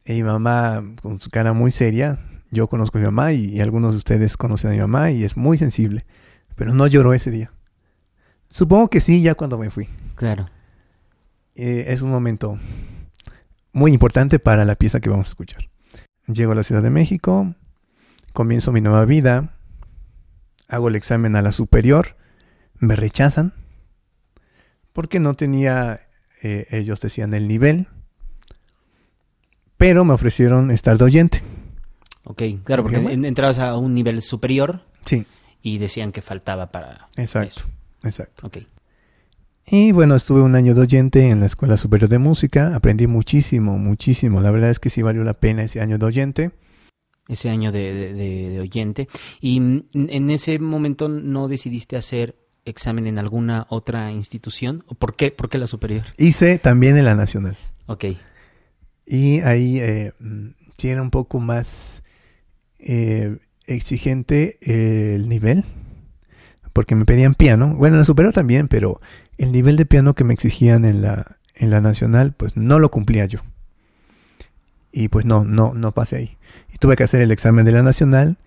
[0.07, 2.21] Y mi mamá con su cara muy seria.
[2.53, 5.37] Yo conozco a mi mamá y, algunos de ustedes conocen a mi mamá y es
[5.37, 6.07] muy sensible.
[6.55, 7.51] Pero no lloró ese día.
[8.51, 9.89] Supongo que sí, ya cuando me fui.
[10.17, 10.51] Claro.
[11.55, 12.59] Eh, es un momento
[13.73, 15.71] muy importante para la pieza que vamos a escuchar.
[16.27, 17.55] Llego a la Ciudad de México,
[18.35, 19.57] comienzo mi nueva vida,
[20.69, 22.17] hago el examen a la superior,
[22.77, 23.55] me rechazan
[24.93, 26.01] porque no tenía,
[26.43, 27.89] eh, ellos decían, el nivel
[29.81, 31.43] pero me ofrecieron estar de oyente.
[32.25, 35.27] Ok, claro, porque entrabas a un nivel superior Sí,
[35.63, 37.71] y decían que faltaba para exacto, eso.
[38.05, 38.47] Exacto.
[38.47, 38.59] Ok.
[39.67, 43.79] Y bueno, estuve un año de oyente en la Escuela Superior de Música, aprendí muchísimo,
[43.79, 44.41] muchísimo.
[44.41, 46.51] La verdad es que sí valió la pena ese año de oyente.
[47.29, 49.07] Ese año de, de- de- de oyente.
[49.41, 54.83] Y mm, en ese momento no decidiste hacer examen en alguna otra institución.
[54.89, 55.31] ¿O ¿Por qué?
[55.31, 56.05] ¿Por qué la superior?
[56.19, 57.57] Hice también en la Nacional.
[57.87, 58.07] Ok.
[59.07, 62.03] Y ahí eh, mm, sí era un poco más
[62.81, 65.65] eh, exigente el nivel,
[66.81, 67.75] porque me pedían piano.
[67.75, 69.03] Bueno, en la superior también, pero
[69.37, 72.91] el nivel de piano que me exigían en la, en la nacional, pues no lo
[72.91, 73.41] cumplía yo.
[74.91, 76.39] Y pues no, no, no pasé ahí.
[76.73, 78.39] Y tuve que hacer el examen de la nacional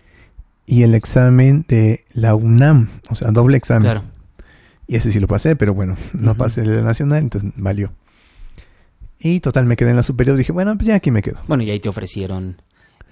[0.66, 3.82] y el examen de la UNAM, o sea, doble examen.
[3.82, 4.02] Claro.
[4.88, 6.38] Y ese sí lo pasé, pero bueno, no Ujú.
[6.38, 7.92] pasé el de la nacional, entonces valió.
[9.20, 10.36] Y total, me quedé en la superior.
[10.36, 11.38] Dije, bueno, pues ya aquí me quedo.
[11.46, 12.56] Bueno, y ahí te ofrecieron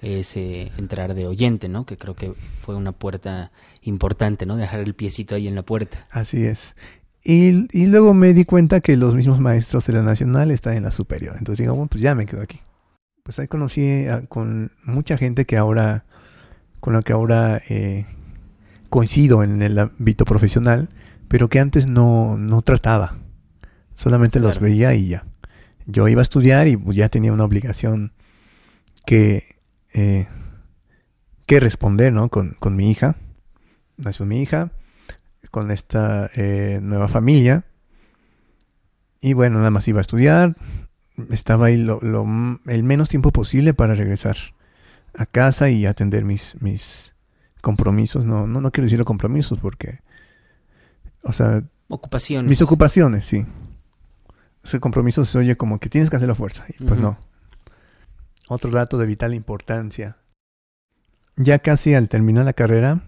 [0.03, 1.85] ese entrar de oyente, ¿no?
[1.85, 4.57] Que creo que fue una puerta importante, ¿no?
[4.57, 6.07] Dejar el piecito ahí en la puerta.
[6.11, 6.75] Así es.
[7.23, 10.83] Y, y luego me di cuenta que los mismos maestros de la nacional están en
[10.83, 11.35] la superior.
[11.37, 12.59] Entonces digo, bueno, pues ya me quedo aquí.
[13.23, 16.05] Pues ahí conocí a- con mucha gente que ahora,
[16.81, 18.05] con la que ahora eh,
[18.89, 20.89] coincido en el ámbito profesional,
[21.29, 23.15] pero que antes no, no trataba.
[23.95, 25.25] Solamente los veía y ya.
[25.85, 28.11] Yo iba a estudiar y ya tenía una obligación
[29.05, 29.43] que,
[29.93, 30.27] eh,
[31.45, 32.29] que responder, ¿no?
[32.29, 33.15] Con, con mi hija.
[33.97, 34.71] Nació mi hija
[35.51, 37.65] con esta eh, nueva familia.
[39.21, 40.55] Y bueno, nada más iba a estudiar.
[41.29, 42.25] Estaba ahí lo, lo
[42.65, 44.35] el menos tiempo posible para regresar
[45.15, 47.13] a casa y atender mis, mis
[47.61, 48.25] compromisos.
[48.25, 49.99] No, no, no quiero decir compromisos porque,
[51.23, 52.49] o sea, Ocupaciones.
[52.49, 53.45] mis ocupaciones, sí.
[54.63, 56.65] Ese compromiso se oye como que tienes que hacerlo a fuerza.
[56.67, 57.19] Y pues no.
[58.47, 60.17] Otro dato de vital importancia.
[61.35, 63.01] Ya casi al terminar la carrera,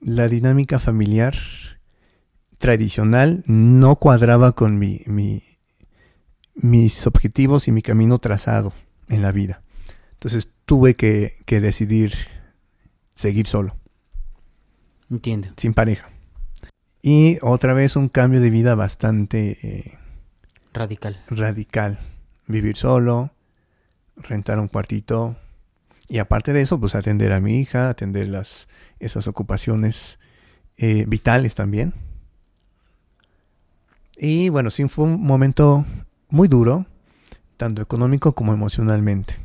[0.00, 1.34] la dinámica familiar
[2.58, 5.42] tradicional no cuadraba con mi, mi-
[6.54, 8.72] mis objetivos y mi camino trazado
[9.08, 9.62] en la vida.
[10.12, 12.12] Entonces tuve que, que decidir
[13.14, 13.76] seguir solo
[15.10, 15.48] Entiendo.
[15.56, 16.08] sin pareja.
[17.02, 19.98] Y otra vez un cambio de vida bastante eh,
[20.74, 21.18] Radical.
[21.28, 21.98] radical.
[22.50, 23.30] Vivir solo,
[24.16, 25.36] rentar un cuartito.
[26.08, 30.18] Y aparte de eso, pues atender a mi hija, atender las, esas ocupaciones
[30.76, 31.94] eh, vitales también.
[34.16, 35.84] Y bueno, sí fue un momento
[36.28, 36.86] muy duro,
[37.56, 39.36] tanto económico como emocionalmente.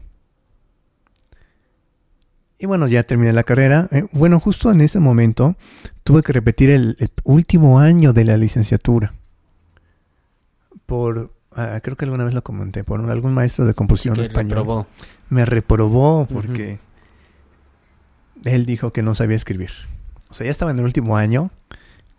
[2.58, 3.88] Y bueno, ya terminé la carrera.
[3.92, 5.56] Eh, bueno, justo en ese momento
[6.04, 9.14] tuve que repetir el, el último año de la licenciatura.
[10.86, 14.50] Por, ah, creo que alguna vez lo comenté, por algún maestro de composición que español.
[14.50, 14.88] reprobó.
[15.30, 16.80] Me reprobó porque
[18.44, 19.72] él dijo que no sabía escribir.
[20.30, 21.52] O sea, ya estaba en el último año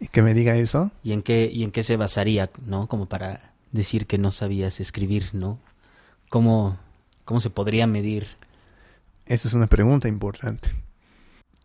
[0.00, 0.90] y que me diga eso.
[1.02, 2.86] ¿Y en qué, y en qué se basaría, no?
[2.88, 5.58] Como para decir que no sabías escribir, ¿no?
[6.28, 6.78] ¿Cómo,
[7.24, 8.26] cómo se podría medir?
[9.26, 10.70] Esa es una pregunta importante.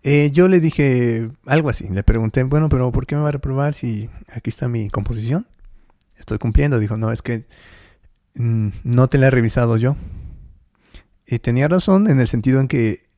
[0.03, 1.87] Eh, yo le dije algo así.
[1.89, 5.45] Le pregunté, bueno, pero ¿por qué me va a reprobar si aquí está mi composición?
[6.21, 6.79] Estoy cumpliendo.
[6.79, 7.45] Dijo, no, es que
[8.35, 9.97] mm, no te la he revisado yo.
[11.27, 13.09] Y tenía razón en el sentido en que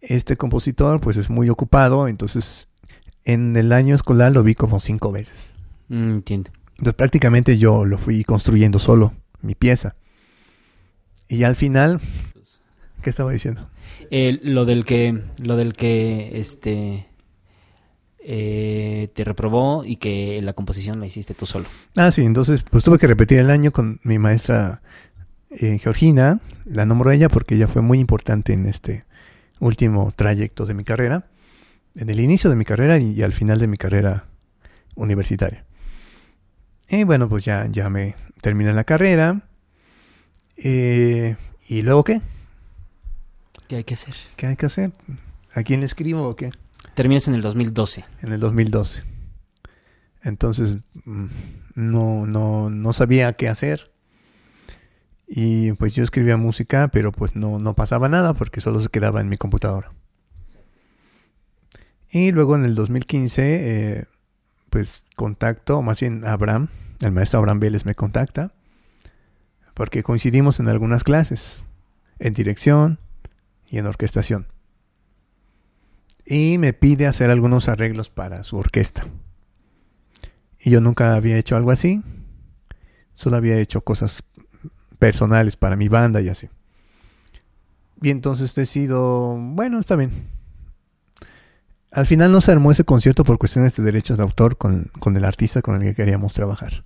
[0.00, 2.06] este compositor pues es muy ocupado.
[2.06, 2.68] Entonces
[3.24, 5.52] en el año escolar lo vi como cinco veces.
[5.88, 6.50] Mm, entiendo.
[6.72, 9.96] Entonces prácticamente yo lo fui construyendo solo, mi pieza.
[11.28, 12.00] Y al final,
[13.02, 13.68] ¿qué estaba diciendo?
[14.10, 17.08] Eh, lo del que, lo del que, este,
[18.20, 21.66] eh, te reprobó y que la composición la hiciste tú solo.
[21.96, 24.82] Ah, sí, entonces pues tuve que repetir el año con mi maestra
[25.50, 26.40] eh, Georgina.
[26.64, 29.04] La nombro a ella porque ella fue muy importante en este
[29.60, 31.26] último trayecto de mi carrera.
[31.94, 34.26] En el inicio de mi carrera y, al final de mi carrera
[34.94, 35.64] universitaria.
[36.88, 39.48] Y bueno, pues ya, ya me terminé la carrera.
[40.56, 41.36] Eh,
[41.68, 42.20] ¿Y luego qué?
[43.68, 44.14] ¿Qué hay que hacer?
[44.36, 44.92] ¿Qué hay que hacer?
[45.52, 46.50] ¿A quién le escribo o qué?
[46.98, 48.04] Terminas en el 2012.
[48.22, 49.04] en el 2012.
[50.20, 51.26] Entonces mm,
[51.76, 53.92] no, no, no sabía qué hacer.
[55.24, 59.20] Y pues yo escribía música, pero pues no, no pasaba nada porque solo se quedaba
[59.20, 59.92] en mi computadora.
[62.10, 64.06] Y luego en el 2015, eh,
[64.68, 66.66] pues contacto, más bien Abraham,
[67.00, 68.50] el maestro Abraham Vélez me contacta,
[69.72, 71.62] porque coincidimos en algunas clases,
[72.18, 72.98] en dirección
[73.70, 74.48] y en orquestación
[76.28, 79.06] y me pide hacer algunos arreglos para su orquesta.
[80.60, 82.02] Y yo nunca había hecho algo así,
[83.14, 84.22] solo había hecho cosas
[84.98, 86.48] personales para mi banda y así.
[88.02, 90.10] Y entonces decido, bueno, está bien.
[91.90, 95.16] Al final no se armó ese concierto por cuestiones de derechos de autor con, con
[95.16, 96.84] el artista con el que queríamos trabajar.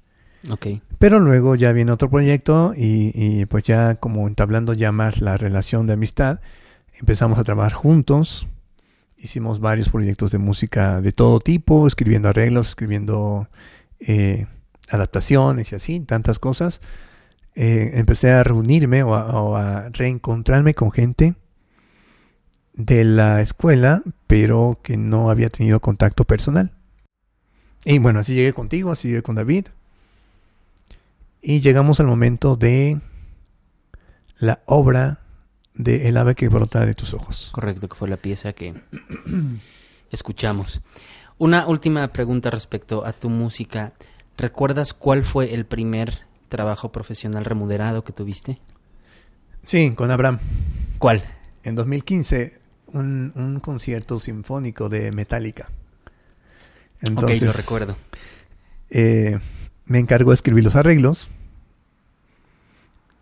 [0.50, 0.66] Ok.
[0.98, 5.36] Pero luego ya viene otro proyecto y, y, pues ya como entablando ya más la
[5.36, 6.40] relación de amistad,
[7.00, 8.46] empezamos a trabajar juntos.
[9.22, 13.48] Hicimos varios proyectos de música de todo tipo, escribiendo arreglos, escribiendo
[14.00, 14.46] eh,
[14.90, 16.80] adaptaciones y así, tantas cosas.
[17.54, 21.36] Eh, empecé a reunirme o a, o a reencontrarme con gente
[22.72, 26.72] de la escuela, pero que no había tenido contacto personal.
[27.84, 29.66] Y bueno, así llegué contigo, así llegué con David.
[31.40, 33.00] Y llegamos al momento de
[34.38, 35.21] la obra
[35.74, 37.50] de El ave que brota de tus ojos.
[37.52, 38.74] Correcto, que fue la pieza que
[40.10, 40.82] escuchamos.
[41.38, 43.92] Una última pregunta respecto a tu música.
[44.36, 48.58] ¿Recuerdas cuál fue el primer trabajo profesional remunerado que tuviste?
[49.64, 50.38] Sí, con Abraham.
[50.98, 51.24] ¿Cuál?
[51.64, 55.68] En 2015, un, un concierto sinfónico de Metallica.
[57.00, 57.96] Entonces, ok, lo recuerdo.
[58.90, 59.38] Eh,
[59.86, 61.28] me encargó de escribir los arreglos.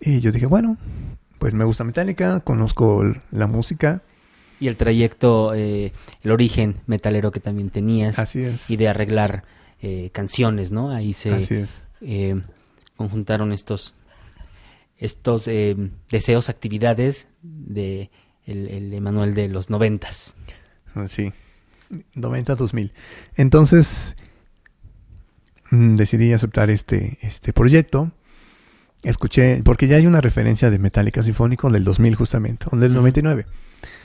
[0.01, 0.77] Y yo dije, bueno,
[1.41, 4.03] pues me gusta Metallica, conozco la música.
[4.61, 5.91] Y el trayecto, eh,
[6.23, 8.19] el origen metalero que también tenías.
[8.19, 8.71] Así es.
[8.71, 9.43] Y de arreglar
[9.81, 10.91] eh, canciones, ¿no?
[10.91, 11.89] Ahí se Así es.
[12.03, 12.43] eh,
[12.97, 13.95] conjuntaron estos,
[14.99, 15.75] estos eh,
[16.11, 18.11] deseos, actividades de
[18.45, 20.35] el, el Emanuel de los noventas.
[21.07, 21.33] Sí,
[22.15, 22.93] 90 2000.
[23.37, 24.15] Entonces
[25.71, 28.13] mm, decidí aceptar este, este proyecto.
[29.03, 33.47] Escuché, porque ya hay una referencia de Metallica Sinfónico del 2000 justamente, o del 99.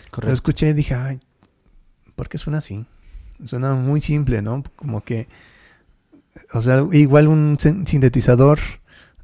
[0.09, 0.27] Correcto.
[0.27, 1.19] Lo escuché y dije, ay,
[2.15, 2.85] ¿por qué suena así?
[3.45, 4.63] Suena muy simple, ¿no?
[4.77, 5.27] Como que,
[6.53, 8.57] o sea, igual un sin- sintetizador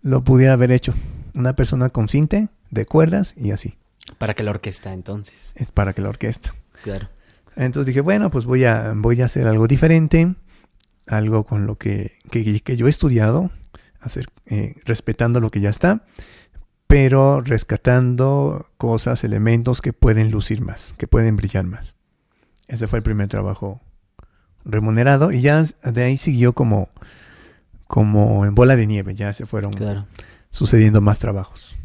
[0.01, 0.93] lo pudiera haber hecho.
[1.35, 3.75] Una persona con cinte, de cuerdas y así.
[4.17, 5.53] Para que la orquesta entonces.
[5.55, 6.53] Es para que la orquesta.
[6.83, 7.07] Claro.
[7.55, 10.35] Entonces dije, bueno, pues voy a, voy a hacer algo diferente,
[11.07, 13.51] algo con lo que, que, que yo he estudiado,
[14.01, 16.05] hacer, eh, respetando lo que ya está,
[16.87, 21.95] pero rescatando cosas, elementos que pueden lucir más, que pueden brillar más.
[22.67, 23.81] Ese fue el primer trabajo
[24.65, 26.89] remunerado y ya de ahí siguió como,
[27.87, 30.05] como en bola de nieve, ya se fueron Claro.
[30.49, 31.77] sucediendo más trabajos.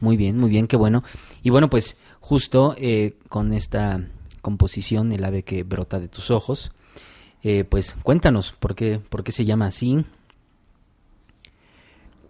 [0.00, 1.02] Muy bien, muy bien, qué bueno.
[1.42, 4.00] Y bueno, pues justo eh, con esta
[4.42, 6.72] composición, El ave que brota de tus ojos,
[7.42, 10.04] eh, pues cuéntanos, ¿por qué, ¿por qué se llama así?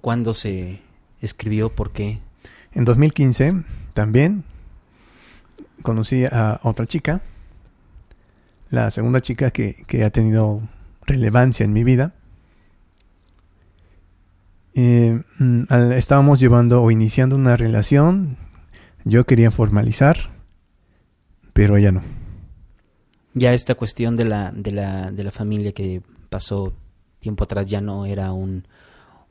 [0.05, 0.83] ¿Cuándo se
[1.23, 1.71] escribió?
[1.71, 2.19] ¿Por qué?
[2.75, 3.65] En 2015
[3.95, 4.45] también
[5.81, 7.23] conocí a otra chica,
[8.69, 10.61] la segunda chica que, que ha tenido
[11.07, 12.13] relevancia en mi vida.
[14.75, 18.37] Eh, mm, estábamos llevando o iniciando una relación,
[19.07, 20.19] yo quería formalizar,
[21.55, 22.03] pero ella no.
[23.33, 26.75] Ya esta cuestión de la, de la, de la familia que pasó
[27.21, 28.67] tiempo atrás ya no era un,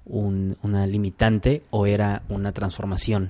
[0.06, 3.30] un- una limitante o era una transformación.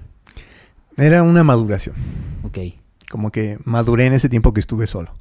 [0.98, 1.96] Era una maduración,
[2.44, 2.58] Ok,
[3.10, 5.12] como que maduré en ese tiempo que estuve solo.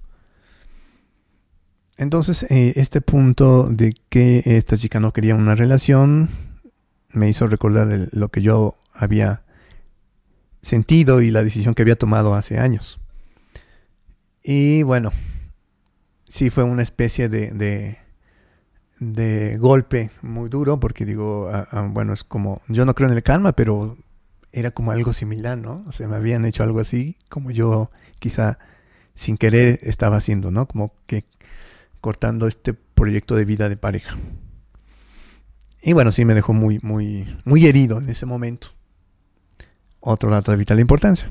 [1.96, 6.28] Entonces, eh, este punto de que esta chica no quería una relación
[7.10, 9.42] me hizo recordar el- lo que yo había
[10.62, 12.98] sentido y la decisión que había tomado hace años.
[14.42, 15.10] Y bueno,
[16.26, 17.98] sí fue una especie de, de,
[19.02, 23.16] de golpe muy duro, porque digo, ah, ah, bueno, es como, yo no creo en
[23.16, 23.96] el karma, pero
[24.52, 25.84] era como algo similar, ¿no?
[25.88, 27.90] O sea, me habían hecho algo así, como yo
[28.20, 28.58] quizá
[29.14, 30.68] sin querer estaba haciendo, ¿no?
[30.68, 31.24] Como que
[32.00, 34.16] cortando este proyecto de vida de pareja.
[35.82, 38.68] Y bueno, sí me dejó muy, muy, muy herido en ese momento.
[39.98, 41.28] Otro dato de vital importancia.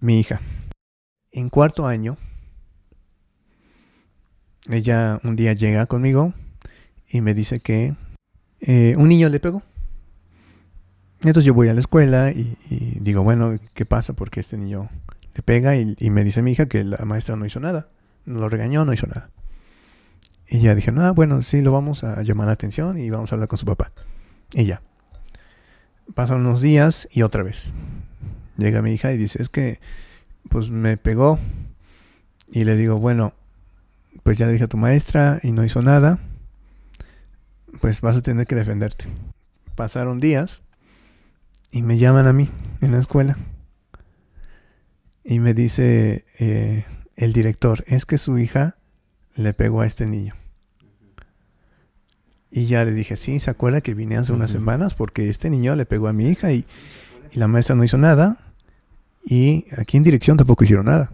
[0.00, 0.40] Mi hija.
[1.30, 2.16] En cuarto año,
[4.68, 6.32] ella un día llega conmigo
[7.08, 7.94] y me dice que
[8.60, 9.62] eh, un niño le pegó.
[11.20, 12.56] Entonces yo voy a la escuela y,
[13.00, 14.12] digo, bueno, ¿qué pasa?
[14.12, 14.90] Porque este niño
[15.34, 17.88] le pega y, y me dice mi hija que la maestra no hizo nada.
[18.26, 19.30] No lo regañó, no hizo nada.
[20.48, 23.36] Y ya dije, ah, bueno, sí, lo vamos a llamar la atención y vamos a
[23.36, 23.92] hablar con su papá.
[24.52, 24.82] Y ya.
[26.14, 27.72] Pasan unos días y otra vez.
[28.58, 29.80] Llega mi hija y dice, es que,
[30.48, 31.38] pues me pegó.
[32.50, 33.32] Y le digo, bueno,
[34.24, 36.18] pues ya le dije a tu maestra y no hizo nada.
[37.80, 39.04] Pues vas a tener que defenderte.
[39.76, 40.62] Pasaron días
[41.70, 42.48] y me llaman a mí
[42.80, 43.36] en la escuela.
[45.24, 46.84] Y me dice eh,
[47.16, 48.78] el director, es que su hija
[49.36, 50.34] le pegó a este niño.
[52.50, 54.94] Y ya le dije, sí, ¿se acuerda que vine hace unas semanas?
[54.94, 56.64] Porque este niño le pegó a mi hija y,
[57.32, 58.38] y la maestra no hizo nada.
[59.26, 61.12] Y aquí en dirección tampoco hicieron nada.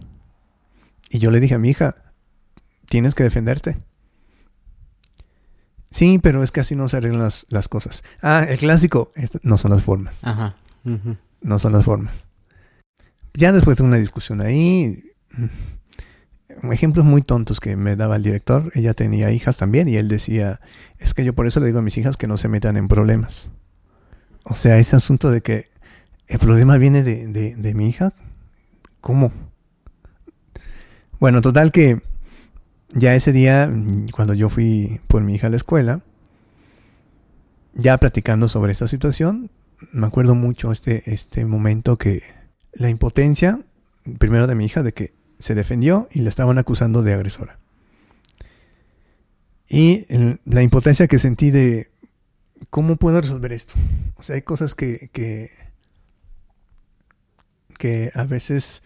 [1.08, 2.09] Y yo le dije a mi hija,
[2.90, 3.78] tienes que defenderte.
[5.90, 8.04] Sí, pero es que así no se arreglan las, las cosas.
[8.20, 9.12] Ah, el clásico,
[9.42, 10.24] no son las formas.
[10.24, 10.56] Ajá.
[11.40, 12.28] No son las formas.
[13.34, 15.04] Ya después de una discusión ahí,
[15.36, 20.08] mm, ejemplos muy tontos que me daba el director, ella tenía hijas también y él
[20.08, 20.60] decía,
[20.98, 22.88] es que yo por eso le digo a mis hijas que no se metan en
[22.88, 23.50] problemas.
[24.44, 25.70] O sea, ese asunto de que
[26.26, 28.12] el problema viene de, de- de mi hija,
[29.00, 29.32] ¿cómo?
[31.18, 32.00] Bueno, total que
[32.94, 33.70] ya ese día,
[34.12, 36.02] cuando yo fui por mi hija a la escuela,
[37.74, 39.50] ya platicando sobre esta situación,
[39.92, 42.22] me acuerdo mucho este, este momento que
[42.72, 43.60] la impotencia,
[44.18, 47.58] primero de mi hija, de que se defendió y la estaban acusando de agresora.
[49.68, 50.06] Y
[50.44, 51.90] la impotencia que sentí de
[52.70, 53.74] cómo puedo resolver esto.
[54.16, 55.48] O sea, hay cosas que, que,
[57.78, 58.82] que a veces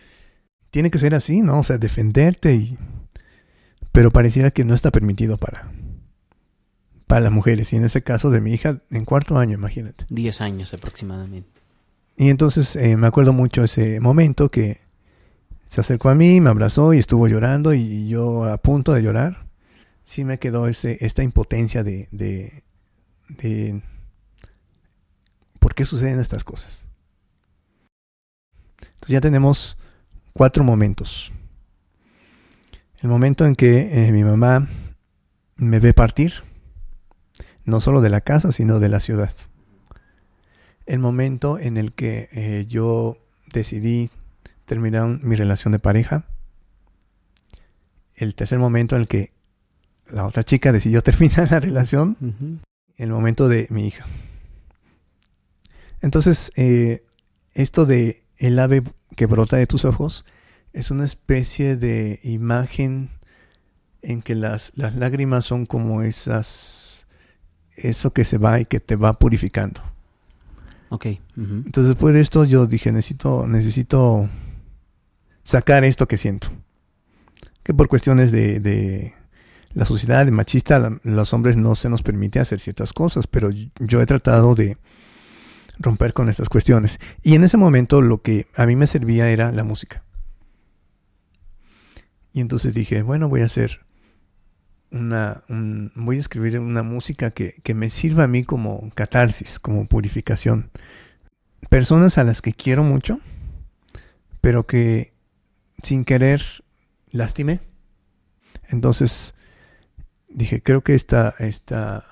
[0.70, 1.60] tiene que ser así, ¿no?
[1.60, 2.78] O sea, defenderte y...
[3.94, 5.70] Pero pareciera que no está permitido para,
[7.06, 7.72] para las mujeres.
[7.72, 10.04] Y en ese caso de mi hija, en cuarto año, imagínate.
[10.08, 11.62] 10 años aproximadamente.
[12.16, 14.80] Y entonces eh, me acuerdo mucho ese momento que
[15.68, 19.46] se acercó a mí, me abrazó y estuvo llorando y yo a punto de llorar.
[20.02, 22.64] Sí me quedó ese, esta impotencia de, de,
[23.28, 23.80] de
[25.60, 26.88] por qué suceden estas cosas.
[28.80, 29.76] Entonces ya tenemos
[30.32, 31.32] cuatro momentos.
[33.04, 34.66] El momento en que eh, mi mamá
[35.54, 36.32] me ve partir,
[37.64, 39.30] no solo de la casa, sino de la ciudad
[40.86, 43.18] el momento en el que eh, yo
[43.52, 44.10] decidí
[44.64, 46.26] terminar mi relación de pareja.
[48.14, 49.32] El tercer momento en el que
[50.10, 52.16] la otra chica decidió terminar la relación.
[52.96, 54.04] El momento de mi hija.
[56.00, 57.04] Entonces, eh,
[57.54, 58.82] esto de el ave
[59.16, 60.24] que brota de tus ojos
[60.74, 63.08] es una especie de imagen
[64.02, 67.06] en que las, las lágrimas son como esas,
[67.76, 69.80] eso que se va y que te va purificando.
[70.90, 71.06] Ok.
[71.36, 74.28] Entonces después de esto yo dije, necesito, necesito
[75.42, 76.48] sacar esto que siento.
[77.62, 79.14] Que por cuestiones de, de
[79.72, 83.48] la sociedad de machista, la- los hombres no se nos permite hacer ciertas cosas, pero
[83.50, 84.76] yo he tratado de
[85.78, 86.98] romper con estas cuestiones.
[87.22, 90.02] Y en ese momento lo que a mí me servía era la música.
[92.34, 93.86] Y entonces dije, bueno, voy a hacer
[94.90, 99.58] una, un- voy a escribir una música que, que me sirva a mí como catarsis,
[99.58, 100.70] como purificación.
[101.70, 103.20] Personas a las que quiero mucho,
[104.42, 105.14] pero que
[105.82, 106.42] sin querer
[107.10, 107.60] lastimé.
[108.68, 109.34] Entonces
[110.28, 112.04] dije, creo que esta, esta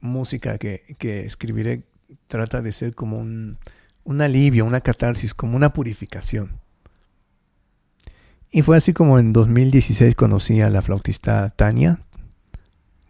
[0.00, 1.84] música que, que escribiré
[2.26, 3.58] trata de ser como un,
[4.04, 6.60] un alivio, una catarsis, como una purificación.
[8.56, 11.98] Y fue así como en 2016 conocí a la flautista Tania.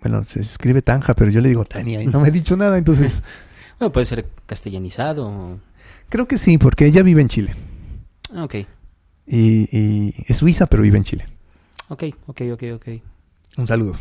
[0.01, 2.79] Bueno, se escribe Tanja, pero yo le digo Tania y no me ha dicho nada,
[2.79, 3.23] entonces
[3.79, 5.61] Bueno, puede ser castellanizado.
[6.09, 7.55] creo que sí, porque ella vive en Chile.
[8.35, 8.55] Ah, Ok.
[9.27, 11.27] Y, y es suiza, pero vive en Chile.
[11.89, 12.89] Ok, ok, ok, ok.
[13.59, 13.97] Un saludo.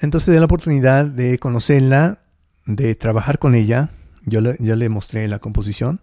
[0.00, 2.20] Entonces, de la oportunidad de conocerla,
[2.66, 3.88] de trabajar con ella,
[4.26, 6.00] yo le, yo le mostré la composición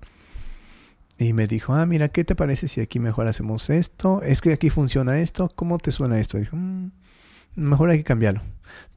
[1.17, 4.21] y me dijo, ah, mira, ¿qué te parece si aquí mejor hacemos esto?
[4.23, 6.37] Es que aquí funciona esto, ¿cómo te suena esto?
[6.37, 6.91] Dijo, "Mm,
[7.55, 8.41] mejor hay que cambiarlo.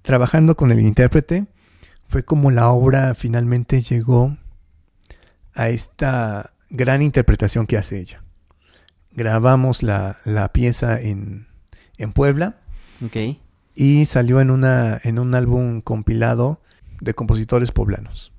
[0.03, 1.47] Trabajando con el intérprete,
[2.09, 4.37] fue como la obra finalmente llegó
[5.55, 8.23] a esta gran interpretación que hace ella.
[9.13, 11.47] Grabamos la, la pieza en,
[11.99, 12.61] en Puebla
[13.75, 16.61] y salió en, una, en un álbum compilado
[17.01, 18.33] de compositores poblanos.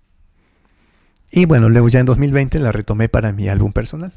[1.32, 4.14] Y bueno, luego ya en 2020 la retomé para mi álbum personal.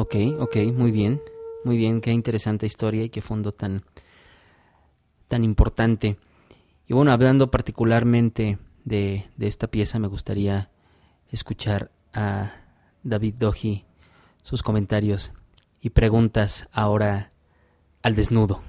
[0.00, 1.20] Ok, ok, muy bien.
[1.62, 3.84] Muy bien, qué interesante historia y qué fondo tan,
[5.28, 6.16] tan importante.
[6.86, 10.70] Y bueno, hablando particularmente de, de esta pieza, me gustaría
[11.28, 12.50] escuchar a
[13.02, 13.84] David Doji
[14.42, 15.32] sus comentarios
[15.82, 17.32] y preguntas ahora
[18.02, 18.62] al desnudo.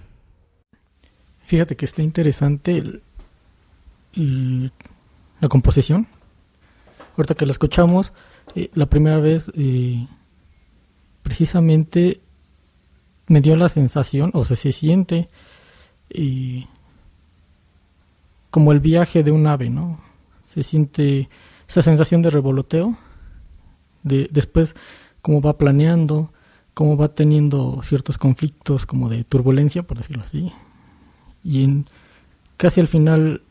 [1.45, 2.77] Fíjate que está interesante
[4.15, 4.73] el,
[5.39, 6.09] la composición.
[7.15, 8.11] Ahorita que la escuchamos,
[8.53, 10.07] eh, la primera vez, eh,
[11.31, 12.19] precisamente
[13.27, 15.29] me dio la sensación, o sea, se siente
[16.09, 16.65] eh,
[18.49, 20.01] como el viaje de un ave, ¿no?
[20.43, 21.29] Se siente
[21.69, 22.97] esa sensación de revoloteo,
[24.03, 24.75] de después
[25.21, 26.33] cómo va planeando,
[26.73, 30.51] cómo va teniendo ciertos conflictos como de turbulencia, por decirlo así,
[31.45, 31.85] y en,
[32.57, 33.41] casi al final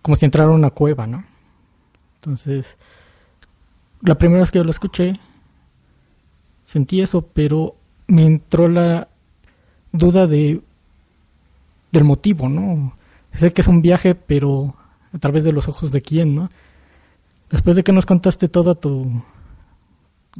[0.00, 1.22] como si entrara a una cueva, ¿no?
[2.14, 2.78] Entonces,
[4.00, 5.20] la primera vez que lo escuché,
[6.70, 7.74] sentí eso, pero
[8.06, 9.08] me entró la
[9.90, 10.60] duda de
[11.90, 12.94] del motivo, ¿no?
[13.32, 14.76] Sé que es un viaje, pero
[15.12, 16.48] a través de los ojos de quién, ¿no?
[17.50, 19.20] Después de que nos contaste toda tu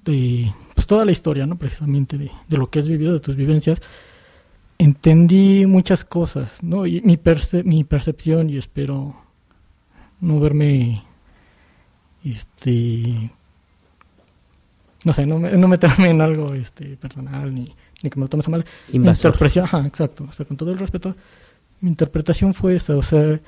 [0.04, 1.58] de pues toda la historia, ¿no?
[1.58, 3.82] Precisamente de, de lo que has vivido, de tus vivencias,
[4.78, 6.86] entendí muchas cosas, ¿no?
[6.86, 9.16] Y mi, perce mi percepción, y espero
[10.20, 11.02] no verme,
[12.24, 13.32] este,
[15.04, 17.72] no sé, no, me, no meterme en algo este, personal, ni,
[18.02, 18.64] ni que me lo tomes a mal.
[18.92, 19.30] Invasor.
[19.30, 21.14] Interpretación, ajá, exacto, o sea, con todo el respeto,
[21.80, 23.40] mi interpretación fue esa, o sea,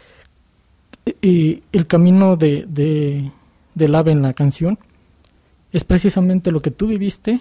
[1.21, 3.31] y el camino de, de,
[3.75, 4.79] del ave en la canción
[5.73, 7.41] es precisamente lo que tú viviste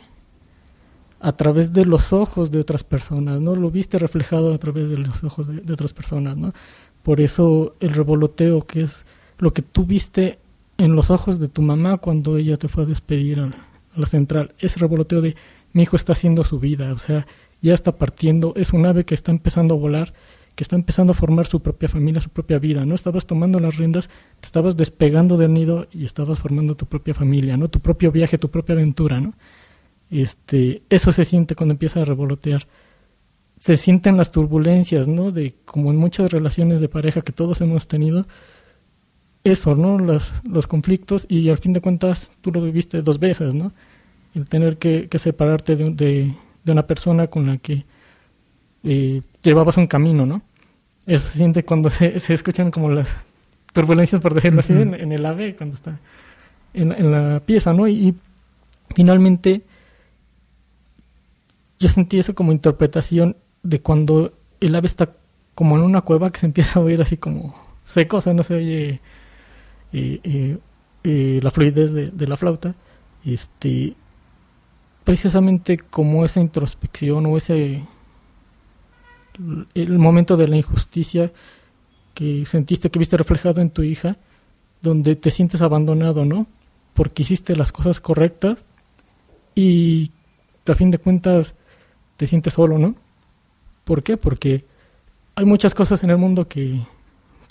[1.20, 3.56] a través de los ojos de otras personas, ¿no?
[3.56, 6.52] Lo viste reflejado a través de los ojos de, de otras personas, ¿no?
[7.04, 9.06] Por eso el revoloteo, que es
[9.38, 10.40] lo que tú viste
[10.78, 13.52] en los ojos de tu mamá cuando ella te fue a despedir a,
[13.96, 15.36] la central, ese revoloteo de
[15.74, 17.26] mi hijo está haciendo su vida, o sea,
[17.62, 20.14] ya está partiendo, es un ave que está empezando a volar,
[20.56, 22.96] que está empezando a formar su propia familia, su propia vida, ¿no?
[22.96, 27.56] Estabas tomando las riendas, te estabas despegando del nido y estabas formando tu propia familia,
[27.58, 27.70] ¿no?
[27.70, 29.34] Tu propio viaje, tu propia aventura, ¿no?
[30.10, 32.68] Este, eso se siente cuando empieza a revolotear.
[33.58, 35.32] Se sienten las turbulencias, ¿no?
[35.32, 38.26] De como en muchas relaciones de pareja que todos hemos tenido,
[39.44, 39.98] eso, ¿no?
[39.98, 43.72] Los, los conflictos y al fin de cuentas tú lo viviste dos veces, ¿no?
[44.36, 46.34] El tener que, que separarte de, de,
[46.64, 47.86] de, una persona con la que
[48.84, 50.42] eh, llevabas un camino, ¿no?
[51.06, 53.26] Eso se siente cuando se, se escuchan como las
[53.74, 54.66] turbulencias, por decirlo uh -huh.
[54.66, 56.00] así, en, en, el ave, cuando está
[56.74, 57.88] en, en la pieza, ¿no?
[57.88, 58.16] Y, y
[58.96, 59.62] finalmente
[61.80, 65.10] yo sentí eso como interpretación de cuando el ave está
[65.56, 68.44] como en una cueva que se empieza a oír así como seco, o sea, no
[68.44, 69.02] se oye
[69.92, 72.76] la fluidez de, de, la flauta.
[73.26, 73.96] Este,
[75.04, 77.84] precisamente como esa introspección o ese
[79.74, 81.32] el momento de la injusticia
[82.14, 84.18] que sentiste que viste reflejado en tu hija,
[84.82, 86.48] donde te sientes abandonado, ¿no?
[86.94, 88.64] Porque hiciste las cosas correctas
[89.56, 90.12] y
[90.68, 91.56] a fin de cuentas
[92.18, 92.96] te sientes solo, ¿no?
[93.84, 94.18] ¿Por qué?
[94.18, 94.66] Porque
[95.36, 96.82] hay muchas cosas en el mundo que,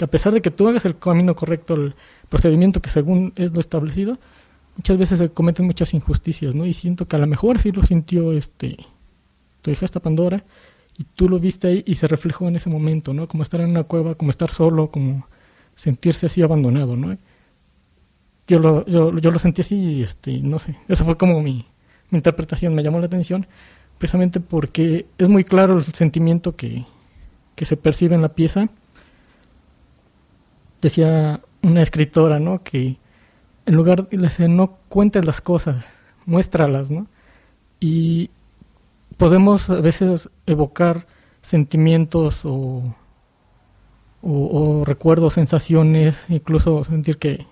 [0.01, 1.95] que a pesar de que tú hagas el camino correcto, el
[2.31, 4.17] procedimiento que según es lo establecido,
[4.75, 6.65] muchas veces se cometen muchas injusticias, ¿no?
[6.65, 8.79] Y siento que a lo mejor sí lo sintió este
[9.61, 10.43] tu hija esta Pandora
[10.97, 13.29] y tú lo viste ahí y se reflejó en ese momento, ¿no?
[13.29, 15.27] Como estar en una cueva, como estar solo, como
[15.75, 17.15] sentirse así abandonado, ¿no?
[18.47, 21.67] Yo lo, yo, yo lo sentí así y este, no sé, esa fue como mi,
[22.09, 23.47] mi interpretación, me llamó la atención,
[23.99, 26.87] precisamente porque es muy claro el sentimiento que,
[27.55, 28.71] que se percibe en la pieza.
[30.81, 32.63] Decía una escritora, ¿no?
[32.63, 32.99] Que
[33.67, 35.89] en lugar de no cuentes las cosas,
[36.27, 37.07] muéstralas, ¿no?
[37.79, 38.31] Y
[39.17, 41.07] podemos a veces evocar
[41.43, 42.95] sentimientos o,
[44.85, 47.47] recuerdos, sensaciones, incluso sentir que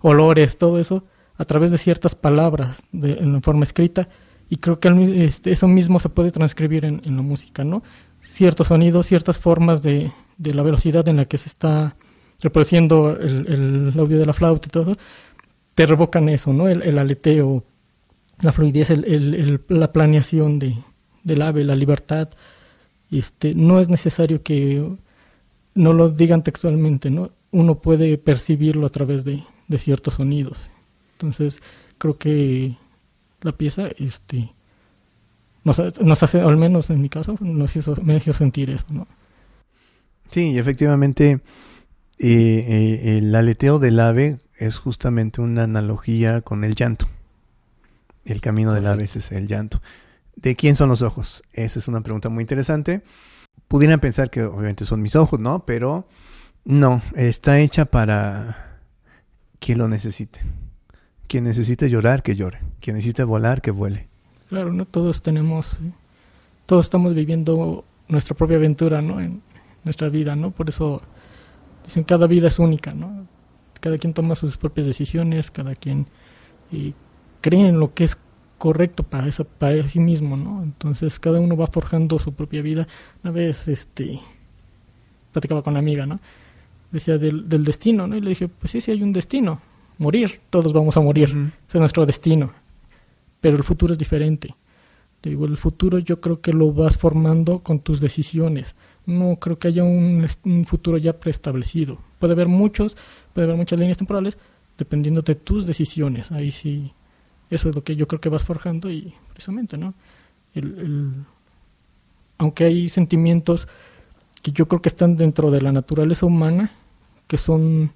[0.00, 1.04] olores, todo eso,
[1.36, 4.08] a través de ciertas palabras de, en forma escrita.
[4.48, 7.82] Y creo que este, eso mismo se puede transcribir en, en, la música, ¿no?
[8.20, 11.96] Ciertos sonidos, ciertas formas de, de la velocidad en la que se está
[12.44, 14.96] reproduciendo el, el, audio de la flauta y todo,
[15.74, 16.68] te revocan eso, ¿no?
[16.68, 17.64] El, el aleteo,
[18.42, 20.76] la fluidez, el, la planeación de,
[21.24, 22.28] del ave, la libertad.
[23.10, 24.86] Este, no es necesario que
[25.74, 27.32] no lo digan textualmente, ¿no?
[27.50, 30.70] Uno puede percibirlo a través de, de ciertos sonidos.
[31.12, 31.62] Entonces,
[31.98, 32.76] creo que
[33.40, 34.52] la pieza este,
[35.64, 39.06] nos, nos hace, al menos en mi caso, nos hizo, me hizo sentir eso, ¿no?
[40.30, 41.40] Sí, efectivamente,
[42.18, 47.06] eh, eh, el aleteo del ave es justamente una analogía con el llanto.
[48.24, 49.80] El camino del ave es el llanto.
[50.36, 51.42] ¿De quién son los ojos?
[51.52, 53.02] Esa es una pregunta muy interesante.
[53.68, 55.64] Pudieran pensar que obviamente son mis ojos, ¿no?
[55.66, 56.06] Pero
[56.64, 58.80] no, está hecha para
[59.60, 60.40] quien lo necesite.
[61.26, 62.60] Quien necesite llorar, que llore.
[62.80, 64.08] Quien necesite volar, que vuele.
[64.48, 65.78] Claro, no todos tenemos,
[66.66, 69.20] todos estamos viviendo nuestra propia aventura, ¿no?
[69.20, 69.42] En
[69.84, 70.50] nuestra vida, ¿no?
[70.50, 71.02] Por eso
[71.84, 73.26] dicen cada vida es única, ¿no?
[73.80, 76.06] Cada quien toma sus propias decisiones, cada quien
[76.72, 76.92] eh,
[77.40, 78.16] cree en lo que es
[78.58, 80.62] correcto para eso, para sí mismo, ¿no?
[80.62, 82.86] Entonces cada uno va forjando su propia vida.
[83.22, 84.20] Una vez, este,
[85.32, 86.20] platicaba con una amiga, ¿no?
[86.90, 88.16] Decía del, del destino, ¿no?
[88.16, 89.60] Y le dije, pues sí, sí hay un destino,
[89.98, 92.52] morir, todos vamos a morir, ese es nuestro destino,
[93.40, 94.54] pero el futuro es diferente.
[95.20, 98.76] Te digo, el futuro yo creo que lo vas formando con tus decisiones.
[99.06, 100.26] No creo que haya un,
[100.64, 101.98] futuro ya preestablecido.
[102.18, 102.96] Puede haber muchos,
[103.32, 104.38] puede haber muchas líneas temporales,
[104.78, 106.32] dependiendo de tus decisiones.
[106.32, 106.92] Ahí sí
[107.50, 109.94] eso es lo que yo creo que vas forjando y precisamente, ¿no?
[110.54, 111.12] El,
[112.38, 113.68] aunque hay sentimientos
[114.42, 116.72] que yo creo que están dentro de la naturaleza humana,
[117.26, 117.92] que son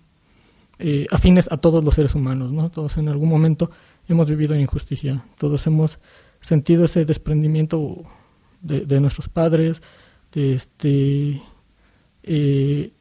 [0.79, 2.71] eh, afines a todos los seres humanos, ¿no?
[2.71, 3.71] Todos en algún momento
[4.09, 5.99] hemos vivido injusticia, todos hemos
[6.41, 8.05] sentido ese desprendimiento
[8.61, 9.83] de, de nuestros padres,
[10.35, 11.41] este,
[12.23, 12.93] eh,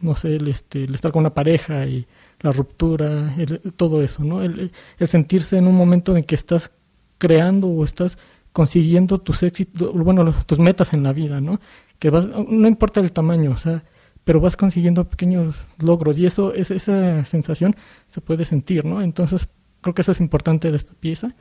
[0.00, 2.06] no sé, el, este, el estar con una pareja y
[2.40, 4.42] la ruptura, el, todo eso, ¿no?
[4.42, 6.70] El, el, sentirse en un momento en que estás
[7.18, 8.18] creando o estás
[8.52, 11.60] consiguiendo tus éxitos, bueno, tus metas en la vida, ¿no?
[11.98, 13.84] Que vas, no importa el tamaño, o sea,
[14.24, 17.76] pero vas consiguiendo pequeños logros y eso, es, esa sensación
[18.08, 19.02] se puede sentir, ¿no?
[19.02, 19.48] Entonces,
[19.80, 21.34] creo que eso es importante de esta pieza,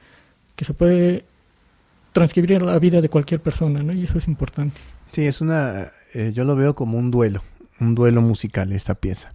[0.56, 1.26] que se puede
[2.14, 3.94] transcribir la vida de cualquier persona, ¿no?
[3.94, 4.80] Y eso es importante.
[5.12, 7.42] Sí, es una, eh, yo lo veo como un duelo,
[7.80, 9.30] un duelo musical esta pieza.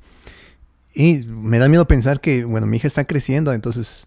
[0.94, 4.06] Y me da miedo pensar que, bueno, mi hija está creciendo, entonces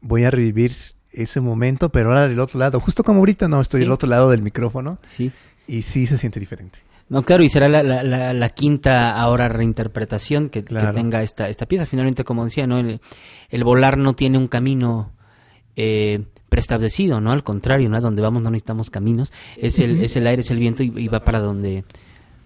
[0.00, 0.72] voy a revivir
[1.12, 3.84] ese momento, pero ahora del otro lado, justo como ahorita, no, estoy Sí.
[3.84, 5.32] del otro lado del micrófono Sí.
[5.66, 6.80] y sí se siente diferente.
[7.08, 11.64] No, claro, y será la, la, la, la quinta ahora reinterpretación que, tenga esta, esta
[11.64, 11.86] pieza.
[11.86, 12.78] Finalmente, como decía, ¿no?
[12.78, 13.00] El,
[13.48, 15.10] el volar no tiene un camino
[15.80, 17.30] eh, preestablecido, ¿no?
[17.30, 17.96] Al contrario, ¿no?
[17.96, 19.32] A donde vamos no necesitamos caminos.
[19.56, 21.84] Es el, es el aire, es el viento y, y va para donde,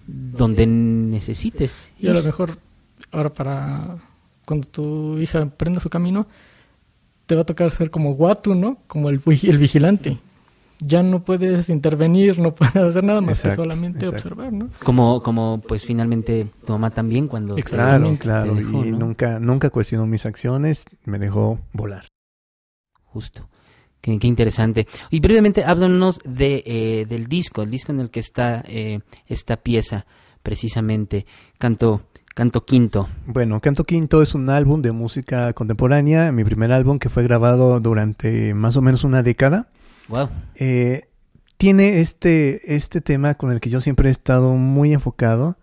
[0.07, 1.93] donde necesites.
[1.99, 2.59] Y a lo mejor
[3.11, 3.97] ahora para
[4.45, 6.27] cuando tu hija prenda su camino,
[7.25, 8.79] te va a tocar ser como Watu, ¿no?
[8.87, 10.19] Como el, el vigilante.
[10.81, 14.17] Ya no puedes intervenir, no puedes hacer nada más Exacto, que solamente exacto.
[14.17, 14.69] observar, ¿no?
[14.85, 17.55] Como, como pues finalmente tu mamá también cuando...
[17.55, 18.55] Claro, claro.
[18.55, 18.99] Dejó, y ¿no?
[18.99, 22.12] nunca, nunca cuestionó mis acciones, me dejó volar.
[23.13, 23.49] Justo.
[24.01, 24.87] Qué, qué interesante.
[25.11, 29.57] Y brevemente, háblanos de, eh, del disco, el disco en el que está eh, esta
[29.59, 30.07] pieza,
[30.43, 31.25] precisamente,
[31.59, 32.03] Canto,
[32.35, 33.09] canto Quinto.
[33.27, 37.79] Bueno, Canto Quinto es un álbum de música contemporánea, mi primer álbum que fue grabado
[37.79, 39.69] durante más o menos una década.
[40.09, 40.29] Wow.
[40.57, 41.09] Eh,
[41.59, 45.59] tiene este, este tema con el que yo siempre he estado muy enfocado,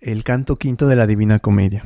[0.00, 1.84] el canto quinto de la Divina Comedia.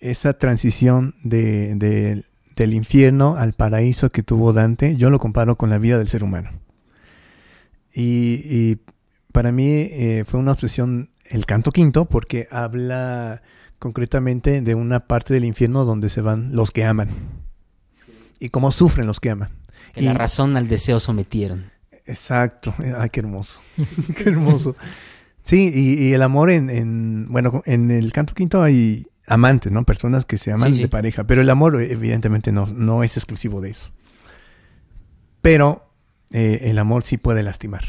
[0.00, 2.24] Esa transición de, de-
[2.56, 6.22] del infierno al paraíso que tuvo Dante, yo lo comparo con la vida del ser
[6.24, 6.50] humano.
[7.92, 8.78] Y, y
[9.32, 13.42] para mí eh, fue una obsesión el canto quinto porque habla
[13.78, 17.08] concretamente de una parte del infierno donde se van los que aman
[18.40, 19.50] y cómo sufren los que aman.
[19.92, 21.70] Que la Y- razón al deseo sometieron.
[22.06, 22.74] Exacto.
[22.98, 23.60] Ay, qué hermoso.
[24.16, 24.76] qué hermoso.
[25.44, 29.84] Sí, y, y el amor en, en, bueno, en el canto quinto hay amantes, ¿no?
[29.84, 30.82] Personas que se aman Sí, sí.
[30.82, 33.90] de pareja, pero el amor evidentemente no, no es exclusivo de eso.
[35.42, 35.86] Pero
[36.30, 37.84] eh, el amor sí puede lastimar.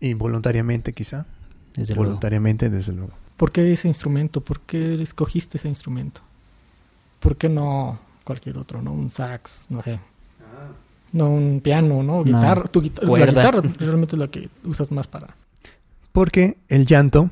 [0.00, 1.26] Involuntariamente quizá.
[1.74, 2.06] Desde luego.
[2.10, 3.12] Voluntariamente, desde luego.
[3.36, 4.40] ¿Por qué ese instrumento?
[4.40, 6.20] ¿Por qué escogiste ese instrumento?
[7.20, 8.92] ¿Por qué no cualquier otro, no?
[8.92, 9.98] Un sax, no sé.
[11.12, 12.22] No un piano, ¿no?
[12.22, 12.64] Guitarra.
[12.64, 13.26] Tu guita- la cuerda.
[13.42, 15.28] guitarra realmente es la que usas más para...
[16.12, 17.30] Porque el llanto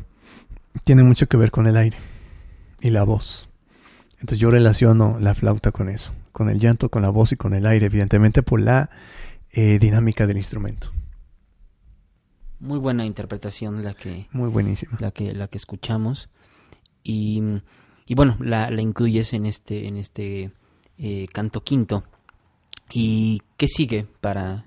[0.85, 1.97] tiene mucho que ver con el aire
[2.81, 3.49] y la voz.
[4.15, 7.53] Entonces yo relaciono la flauta con eso, con el llanto, con la voz y con
[7.55, 8.91] el aire, evidentemente por la
[9.53, 10.91] eh, dinámica del instrumento.
[12.59, 14.97] Muy buena interpretación la que, Muy buenísima.
[15.01, 16.29] la que, la que escuchamos.
[17.03, 17.43] Y,
[18.07, 20.51] y bueno, la, la incluyes en este, en este
[20.99, 22.03] eh, canto quinto.
[22.93, 24.67] ¿Y qué sigue para,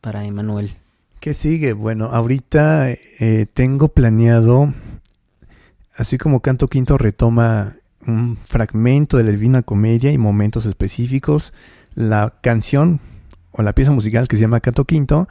[0.00, 0.76] para Emanuel?
[1.20, 1.72] ¿Qué sigue?
[1.72, 4.72] Bueno, ahorita eh, tengo planeado,
[5.96, 7.74] así como Canto Quinto retoma
[8.06, 11.52] un fragmento de la Divina Comedia y momentos específicos,
[11.94, 13.00] la canción
[13.52, 15.28] o la pieza musical que se llama Canto Quinto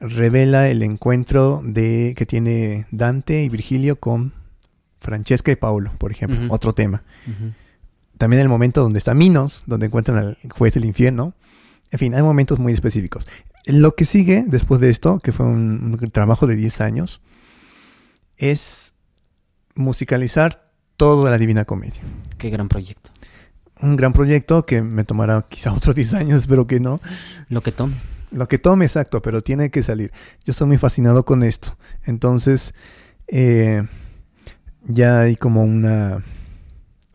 [0.00, 4.32] revela el encuentro de que tiene Dante y Virgilio con
[4.98, 7.04] Francesca y Paolo, por ejemplo, otro tema.
[7.26, 7.52] Ujú.
[8.18, 11.34] También el momento donde está Minos, donde encuentran al juez del infierno.
[11.92, 13.26] En fin, hay momentos muy específicos.
[13.66, 17.22] lo que sigue después de esto, que fue un, un trabajo de 10 años,
[18.36, 18.94] es
[19.78, 22.02] musicalizar toda la Divina Comedia.
[22.36, 23.10] Qué gran proyecto.
[23.80, 26.98] Un gran proyecto que me tomará quizá otros 10 años, espero que no.
[27.48, 27.94] Lo que tome.
[28.30, 30.12] Lo que tome, exacto, pero tiene que salir.
[30.44, 31.78] Yo estoy muy fascinado con esto.
[32.04, 32.74] Entonces,
[33.28, 33.84] eh,
[34.84, 36.22] ya hay como una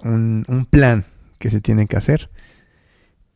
[0.03, 1.05] un, un plan
[1.37, 2.31] que se tiene que hacer.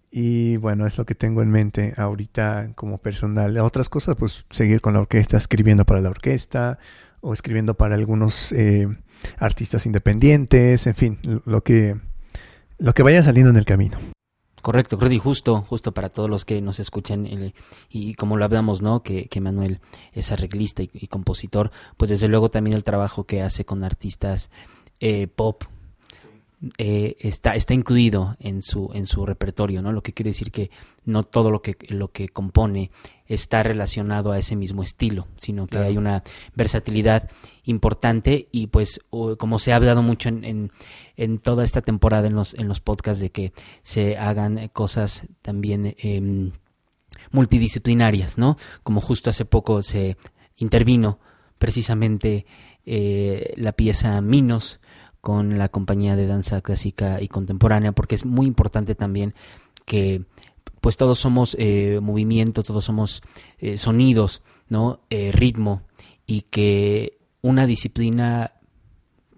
[0.09, 3.57] Y bueno, es lo que tengo en mente ahorita como personal.
[3.57, 6.79] Otras cosas, pues seguir con la orquesta, escribiendo para la orquesta
[7.19, 8.87] o escribiendo para algunos eh,
[9.37, 11.95] artistas independientes, en fin, lo que,
[12.77, 13.97] lo que vaya saliendo en el camino.
[14.61, 17.27] Correcto, creo y justo, justo para todos los que nos escuchan
[17.89, 19.01] y, como lo hablamos, ¿no?
[19.01, 19.79] Que, que Manuel
[20.11, 24.49] es arreglista y, y, compositor, pues desde luego también el trabajo que hace con artistas
[24.99, 25.63] eh, pop,
[26.79, 29.91] eh, está, está incluido en su, en su repertorio, ¿no?
[29.91, 30.71] Lo que quiere decir que
[31.05, 32.89] no todo lo que, lo que compone
[33.27, 35.87] está relacionado a ese mismo estilo, sino que claro.
[35.87, 36.23] hay una
[36.55, 37.29] versatilidad
[37.63, 39.01] importante y pues
[39.37, 40.71] como se ha hablado mucho en, en,
[41.15, 45.95] en, toda esta temporada en los, en los podcasts de que se hagan cosas también
[45.97, 46.51] eh,
[47.31, 48.57] multidisciplinarias, ¿no?
[48.83, 50.17] Como justo hace poco se
[50.55, 51.19] intervino
[51.57, 52.45] precisamente
[52.85, 54.79] eh, la pieza Minos,
[55.21, 59.35] con la compañía de danza clásica y contemporánea, porque es muy importante también
[59.85, 60.25] que
[60.87, 63.21] pues todos somos eh, movimiento, todos somos
[63.57, 65.01] eh, sonidos, ¿no?
[65.09, 65.81] Eh, ritmo,
[66.25, 68.53] y que una disciplina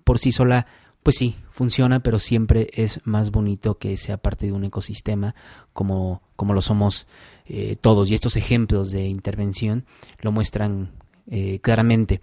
[0.03, 0.67] por sí sola,
[1.01, 5.33] pues sí, funciona, pero siempre es más bonito que sea parte de un ecosistema
[5.73, 7.07] como, como lo somos
[7.47, 8.11] eh, todos.
[8.11, 9.87] Y estos ejemplos de intervención
[10.21, 10.91] lo muestran
[11.25, 12.21] eh, claramente.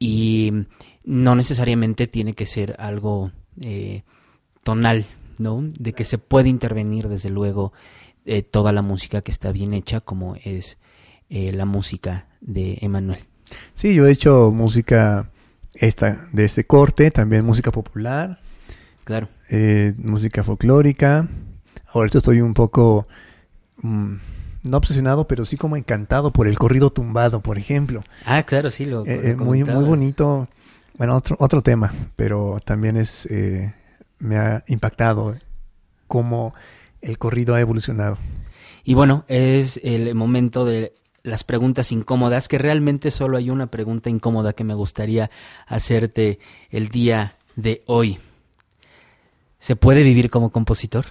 [0.00, 0.50] Y
[1.04, 3.30] no necesariamente tiene que ser algo
[4.64, 5.06] tonal,
[5.38, 5.62] ¿no?
[5.62, 7.72] De que se puede intervenir desde luego
[8.28, 10.76] eh, toda la música que está bien hecha, como es
[11.30, 13.24] eh, la música de Emanuel.
[13.72, 15.30] Sí, yo he hecho música
[15.74, 18.38] esta de este corte, también música popular,
[19.04, 21.26] claro, eh, música folclórica.
[21.86, 23.08] Ahorita estoy un poco
[23.78, 24.16] mmm,
[24.62, 28.04] no obsesionado, pero sí como encantado por el corrido tumbado, por ejemplo.
[28.26, 30.48] Ah, claro, sí, lo, eh, lo muy muy bonito.
[30.98, 33.26] Bueno, otro, otro tema, pero también es
[34.18, 35.34] me ha impactado
[36.06, 36.52] cómo
[37.00, 38.18] el corrido ha evolucionado.
[38.84, 44.10] Y bueno, es el momento de las preguntas incómodas, que realmente solo hay una pregunta
[44.10, 45.30] incómoda que me gustaría
[45.66, 46.38] hacerte
[46.70, 48.18] el día de hoy.
[49.58, 51.06] ¿Se puede vivir como compositor?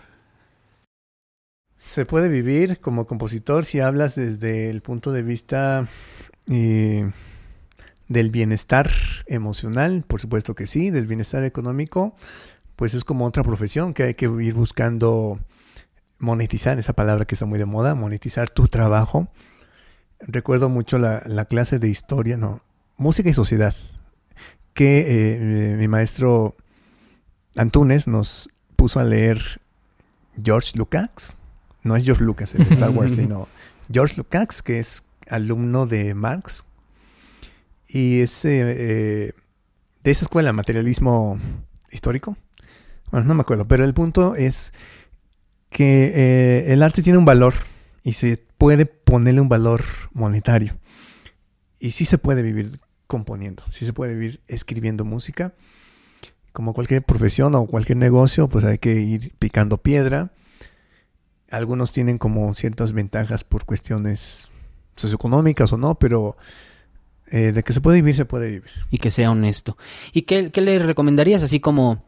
[1.78, 5.88] Se puede vivir como compositor si hablas desde el punto de vista
[6.50, 7.12] eh,
[8.08, 8.90] del bienestar
[9.28, 12.16] emocional, por supuesto que sí, del bienestar económico,
[12.76, 15.40] pues es como otra profesión que hay que ir buscando
[16.20, 19.28] monetizar, esa palabra que está muy de moda, monetizar tu trabajo.
[20.20, 22.62] Recuerdo mucho la, la clase de historia, no,
[22.98, 23.76] música y sociedad,
[24.74, 25.06] que
[25.36, 26.56] eh, mi maestro
[27.56, 29.62] Antunes nos puso a leer
[30.44, 31.38] George Lucas,
[31.84, 33.48] no es George Lucas el de Star Wars, sino
[33.92, 36.66] George Lucas, que es alumno de Marx,
[37.88, 39.34] y es eh,
[40.04, 41.40] de esa escuela, materialismo
[41.92, 42.38] histórico.
[43.12, 44.74] Bueno, no me acuerdo, pero el punto es
[45.70, 47.54] que eh, el arte tiene un valor
[48.04, 50.78] y se puede ponerle un valor monetario.
[51.80, 55.54] Y sí se puede vivir componiendo, sí se puede vivir escribiendo música.
[56.52, 60.32] Como cualquier profesión o cualquier negocio, pues hay que ir picando piedra.
[61.52, 64.50] Algunos tienen como ciertas ventajas por cuestiones
[64.96, 66.36] socioeconómicas o no, pero
[67.28, 68.72] eh, de que se puede vivir, se puede vivir.
[68.90, 69.78] Y que sea honesto.
[70.14, 72.04] ¿Y qué, qué le recomendarías así como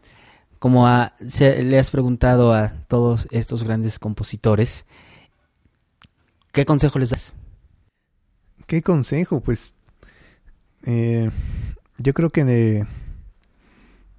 [0.59, 4.85] como le has preguntado a todos estos grandes compositores,
[6.51, 7.35] ¿qué consejo les das?
[8.67, 9.39] ¿Qué consejo?
[9.39, 9.75] Pues
[10.83, 11.31] eh,
[11.97, 12.85] yo creo que eh,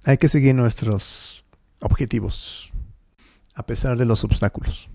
[0.05, 1.45] hay que seguir nuestros
[1.79, 2.73] objetivos
[3.53, 4.89] a pesar de los obstáculos.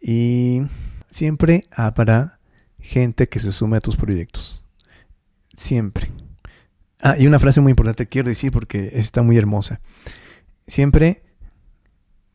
[0.00, 0.62] Y
[1.10, 2.40] siempre habrá
[2.80, 4.62] gente que se sume a tus proyectos.
[5.54, 6.10] Siempre.
[7.02, 9.80] Ah, y una frase muy importante quiero decir porque está muy hermosa
[10.66, 11.22] siempre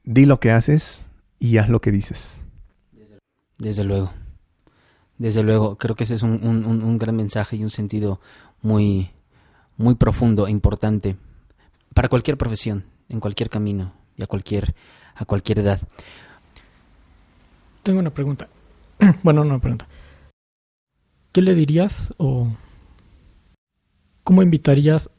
[0.03, 1.07] di lo que haces
[1.39, 2.45] y haz lo que dices.
[3.57, 4.11] Desde luego.
[5.17, 8.19] Desde luego, creo que ese es un, un, un gran mensaje y un sentido
[8.61, 9.11] muy,
[9.77, 11.15] muy profundo e importante
[11.93, 14.73] para cualquier profesión, en cualquier camino y a cualquier,
[15.15, 15.79] a cualquier edad.
[17.83, 18.47] Tengo una pregunta.
[19.23, 19.87] bueno, no una pregunta.
[21.31, 22.47] ¿Qué le dirías o
[24.23, 25.09] cómo invitarías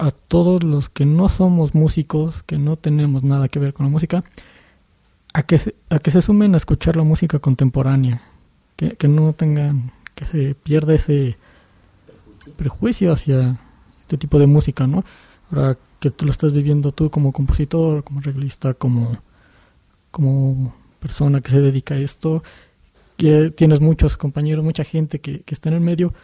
[0.00, 3.92] a todos los que no somos músicos, que no tenemos nada que ver con la
[3.92, 4.24] música,
[5.34, 8.22] a que se, a que se sumen a escuchar la música contemporánea,
[8.76, 11.36] que, que no tengan, que se pierda ese
[12.56, 13.60] prejuicio hacia
[14.00, 15.04] este tipo de música, ¿no?
[15.50, 19.18] Ahora que tú lo estás viviendo tú como compositor, como arreglista, como,
[20.10, 22.42] como persona que se dedica a esto,
[23.18, 26.14] que tienes muchos compañeros, mucha gente que, que está en el medio,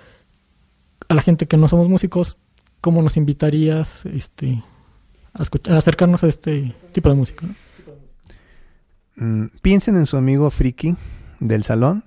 [1.10, 2.38] a la gente que no somos músicos,
[2.86, 4.62] ¿cómo nos invitarías este,
[5.32, 7.44] a, escuchar, a acercarnos a este tipo de música?
[7.44, 7.54] ¿no?
[9.16, 10.94] Mm, piensen en su amigo friki
[11.40, 12.04] del salón.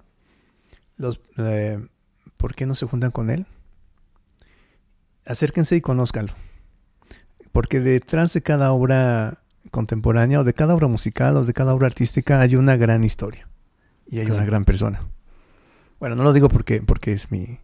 [0.96, 1.86] Los, eh,
[2.38, 3.46] ¿Por qué no se juntan con él?
[5.26, 6.32] Acérquense y conózcanlo.
[7.52, 9.40] Porque detrás de cada obra
[9.72, 13.50] contemporánea o de cada obra musical o de cada obra artística hay una gran historia
[14.08, 14.36] y hay Claro.
[14.40, 15.02] una gran persona.
[16.00, 17.60] Bueno, no lo digo porque, porque es mi,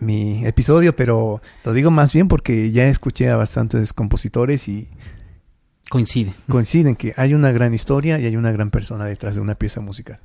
[0.00, 4.88] mi episodio, pero lo digo más bien porque ya escuché a bastantes compositores y
[5.88, 6.32] Coincide.
[6.48, 9.80] coinciden que hay una gran historia y hay una gran persona detrás de una pieza
[9.80, 10.20] musical.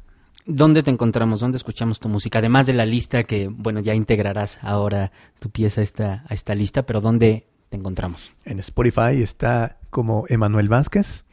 [0.45, 1.39] ¿Dónde te encontramos?
[1.39, 2.39] ¿Dónde escuchamos tu música?
[2.39, 6.53] Además de la lista que, bueno, ya integrarás ahora tu pieza a esta, a esta
[6.53, 8.33] lista, pero ¿dónde te encontramos?
[8.43, 11.23] En Spotify está como Emanuel Vázquez.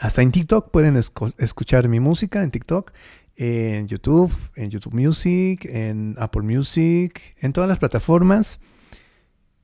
[0.00, 2.92] Hasta en TikTok pueden escuchar mi música en TikTok,
[3.36, 8.60] en YouTube, en YouTube Music, en Apple Music, en todas las plataformas.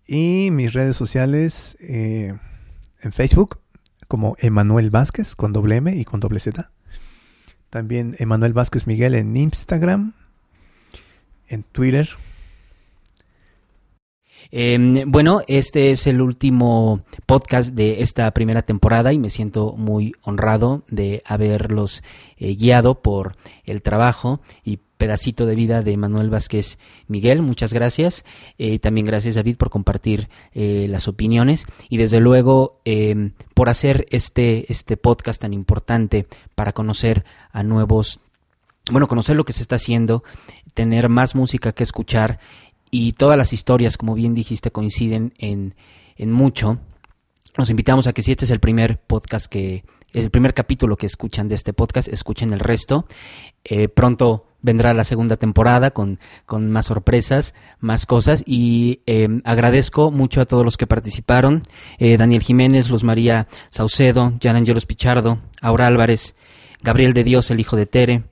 [0.06, 2.36] Y mis redes sociales eh,
[3.00, 3.60] en Facebook
[4.08, 6.72] como Emanuel Vázquez con doble M y con doble Z.
[7.70, 10.14] También Emanuel Vázquez Miguel en Instagram,
[11.46, 12.08] en Twitter.
[14.52, 20.12] Eh, bueno, este es el último podcast de esta primera temporada y me siento muy
[20.22, 22.02] honrado de haberlos
[22.36, 26.78] eh, guiado por el trabajo y pedacito de vida de Manuel Vázquez
[27.08, 27.40] Miguel.
[27.40, 28.22] Muchas gracias.
[28.58, 34.04] Eh, también gracias David por compartir eh, las opiniones y desde luego eh, por hacer
[34.10, 38.20] este, este podcast tan importante para conocer a nuevos
[38.90, 40.24] bueno, conocer lo que se está haciendo,
[40.74, 42.40] tener más música que escuchar
[42.90, 45.74] y todas las historias, como bien dijiste, coinciden en,
[46.16, 46.80] en mucho.
[47.56, 50.96] Los invitamos a que si este es el primer podcast que es el primer capítulo
[50.96, 53.06] que escuchan de este podcast, escuchen el resto.
[53.64, 60.10] Eh, pronto vendrá la segunda temporada con, con más sorpresas, más cosas y eh, agradezco
[60.10, 61.62] mucho a todos los que participaron.
[61.98, 66.34] Eh, Daniel Jiménez, Luz María Saucedo, Jan Angelos Pichardo, Aura Álvarez,
[66.82, 68.24] Gabriel de Dios, el hijo de Tere,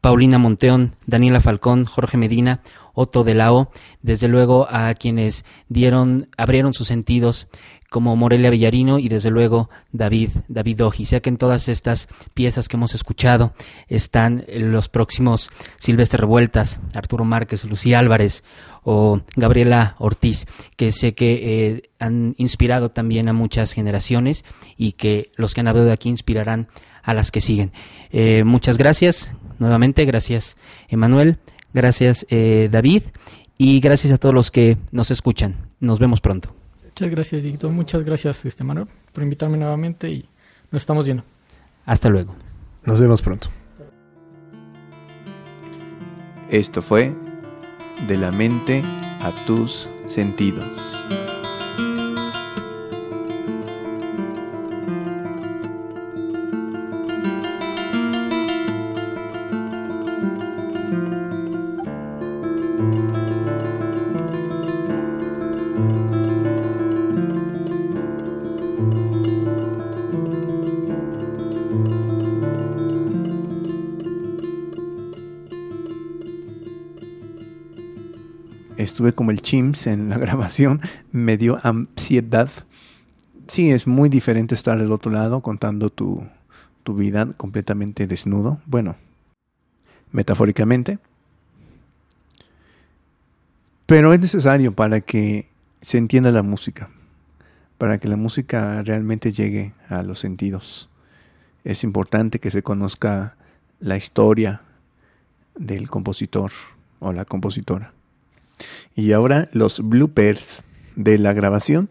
[0.00, 2.60] Paulina Monteón, Daniela Falcón, Jorge Medina,
[2.94, 3.70] Otto de la O,
[4.02, 7.48] desde luego a quienes dieron, abrieron sus sentidos
[7.94, 11.06] como Morelia Villarino y desde luego David, David Oji.
[11.06, 13.54] Sé que en todas estas piezas que hemos escuchado
[13.86, 18.42] están los próximos Silvestre Revueltas, Arturo Márquez, Lucía Álvarez
[18.82, 21.34] o Gabriela Ortiz, que sé que
[21.68, 24.44] eh, han inspirado también a muchas generaciones
[24.76, 26.66] y que los que han hablado de aquí inspirarán
[27.04, 27.70] a las que siguen.
[28.10, 29.30] Eh, muchas gracias,
[29.60, 30.56] nuevamente, gracias
[30.88, 31.38] Emanuel,
[31.74, 33.02] gracias eh, David
[33.58, 35.56] y gracias a todos los que nos escuchan.
[35.80, 36.54] Nos vemos pronto.
[36.84, 37.70] Muchas gracias, Dieguito.
[37.70, 40.24] Muchas gracias, este Manuel, por invitarme nuevamente y
[40.70, 41.24] nos estamos viendo.
[41.84, 42.34] Hasta luego.
[42.84, 43.48] Nos vemos pronto.
[46.50, 47.12] Esto fue
[48.06, 48.82] De la mente
[49.20, 50.78] a tus sentidos.
[78.94, 80.80] Estuve como el chimps en la grabación,
[81.10, 82.48] me dio ansiedad.
[83.48, 86.22] Sí, es muy diferente estar del otro lado contando tu,
[86.84, 88.60] tu vida completamente desnudo.
[88.66, 88.94] Bueno,
[90.12, 91.00] metafóricamente.
[93.86, 95.48] Pero es necesario para que
[95.80, 96.88] se entienda la música,
[97.78, 100.88] para que la música realmente llegue a los sentidos.
[101.64, 103.34] Es importante que se conozca
[103.80, 104.62] la historia
[105.56, 106.52] del compositor
[107.00, 107.92] o la compositora.
[108.94, 110.62] Y ahora los bloopers
[110.96, 111.90] de la grabación.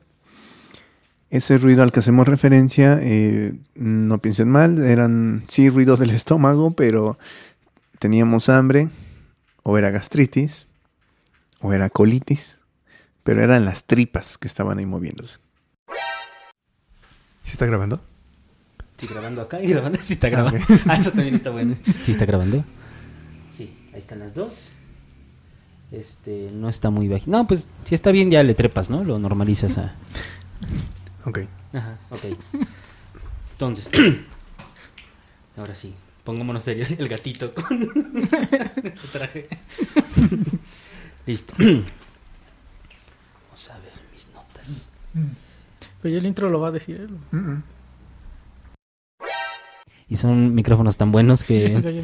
[1.30, 6.72] Ese ruido al que hacemos referencia, eh, no piensen mal, eran sí ruidos del estómago,
[6.72, 7.18] pero
[8.00, 8.90] teníamos hambre,
[9.64, 10.68] o era gastritis,
[11.60, 12.60] o era colitis,
[13.24, 15.38] pero eran las tripas que estaban ahí moviéndose.
[17.42, 18.02] ¿Sí está grabando?
[18.98, 19.98] Sí, grabando acá y grabando.
[20.04, 20.60] Sí, está grabando.
[20.88, 21.76] Ah, eso también está bueno.
[22.02, 22.64] Sí, está grabando.
[23.52, 24.72] Sí, ahí están las dos.
[25.94, 27.30] Este, no está muy bajito.
[27.30, 29.04] No, pues si está bien, ya le trepas, ¿no?
[29.04, 29.94] Lo normalizas a.
[31.24, 31.42] Ok.
[31.72, 32.24] Ajá, ok.
[33.52, 33.90] Entonces,
[35.58, 35.94] ahora sí.
[36.24, 39.48] Pongámonos serio, el gatito con el traje.
[41.26, 41.54] Listo.
[41.58, 41.84] Vamos
[43.70, 44.90] a ver mis notas.
[46.02, 47.10] Pero ya el intro lo va a decir él.
[50.14, 51.76] Y son micrófonos tan buenos que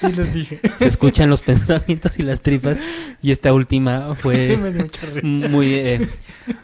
[0.00, 0.60] Se dije.
[0.80, 2.80] escuchan los pensamientos y las tripas.
[3.22, 4.56] Y esta última fue
[5.22, 6.08] muy, eh,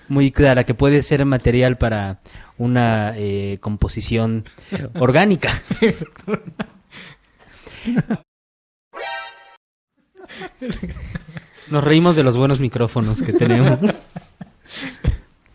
[0.08, 2.18] muy clara, que puede ser material para
[2.58, 4.44] una eh, composición
[4.94, 5.62] orgánica.
[11.70, 14.02] Nos reímos de los buenos micrófonos que tenemos.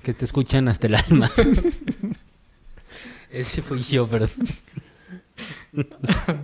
[0.03, 1.29] Que te escuchan hasta el alma.
[3.35, 4.29] Ese fui yo, perdón.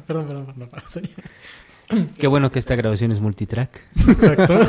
[0.06, 0.70] Perdón, perdón, perdón.
[0.70, 2.10] perdón.
[2.18, 3.82] Qué bueno que esta grabación es multitrack.
[3.96, 4.60] Exacto.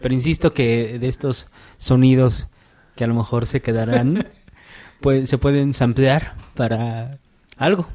[0.00, 2.48] Pero insisto que de estos sonidos
[2.96, 4.26] que a lo mejor se quedarán,
[5.00, 7.18] pues se pueden samplear para
[7.56, 7.86] algo.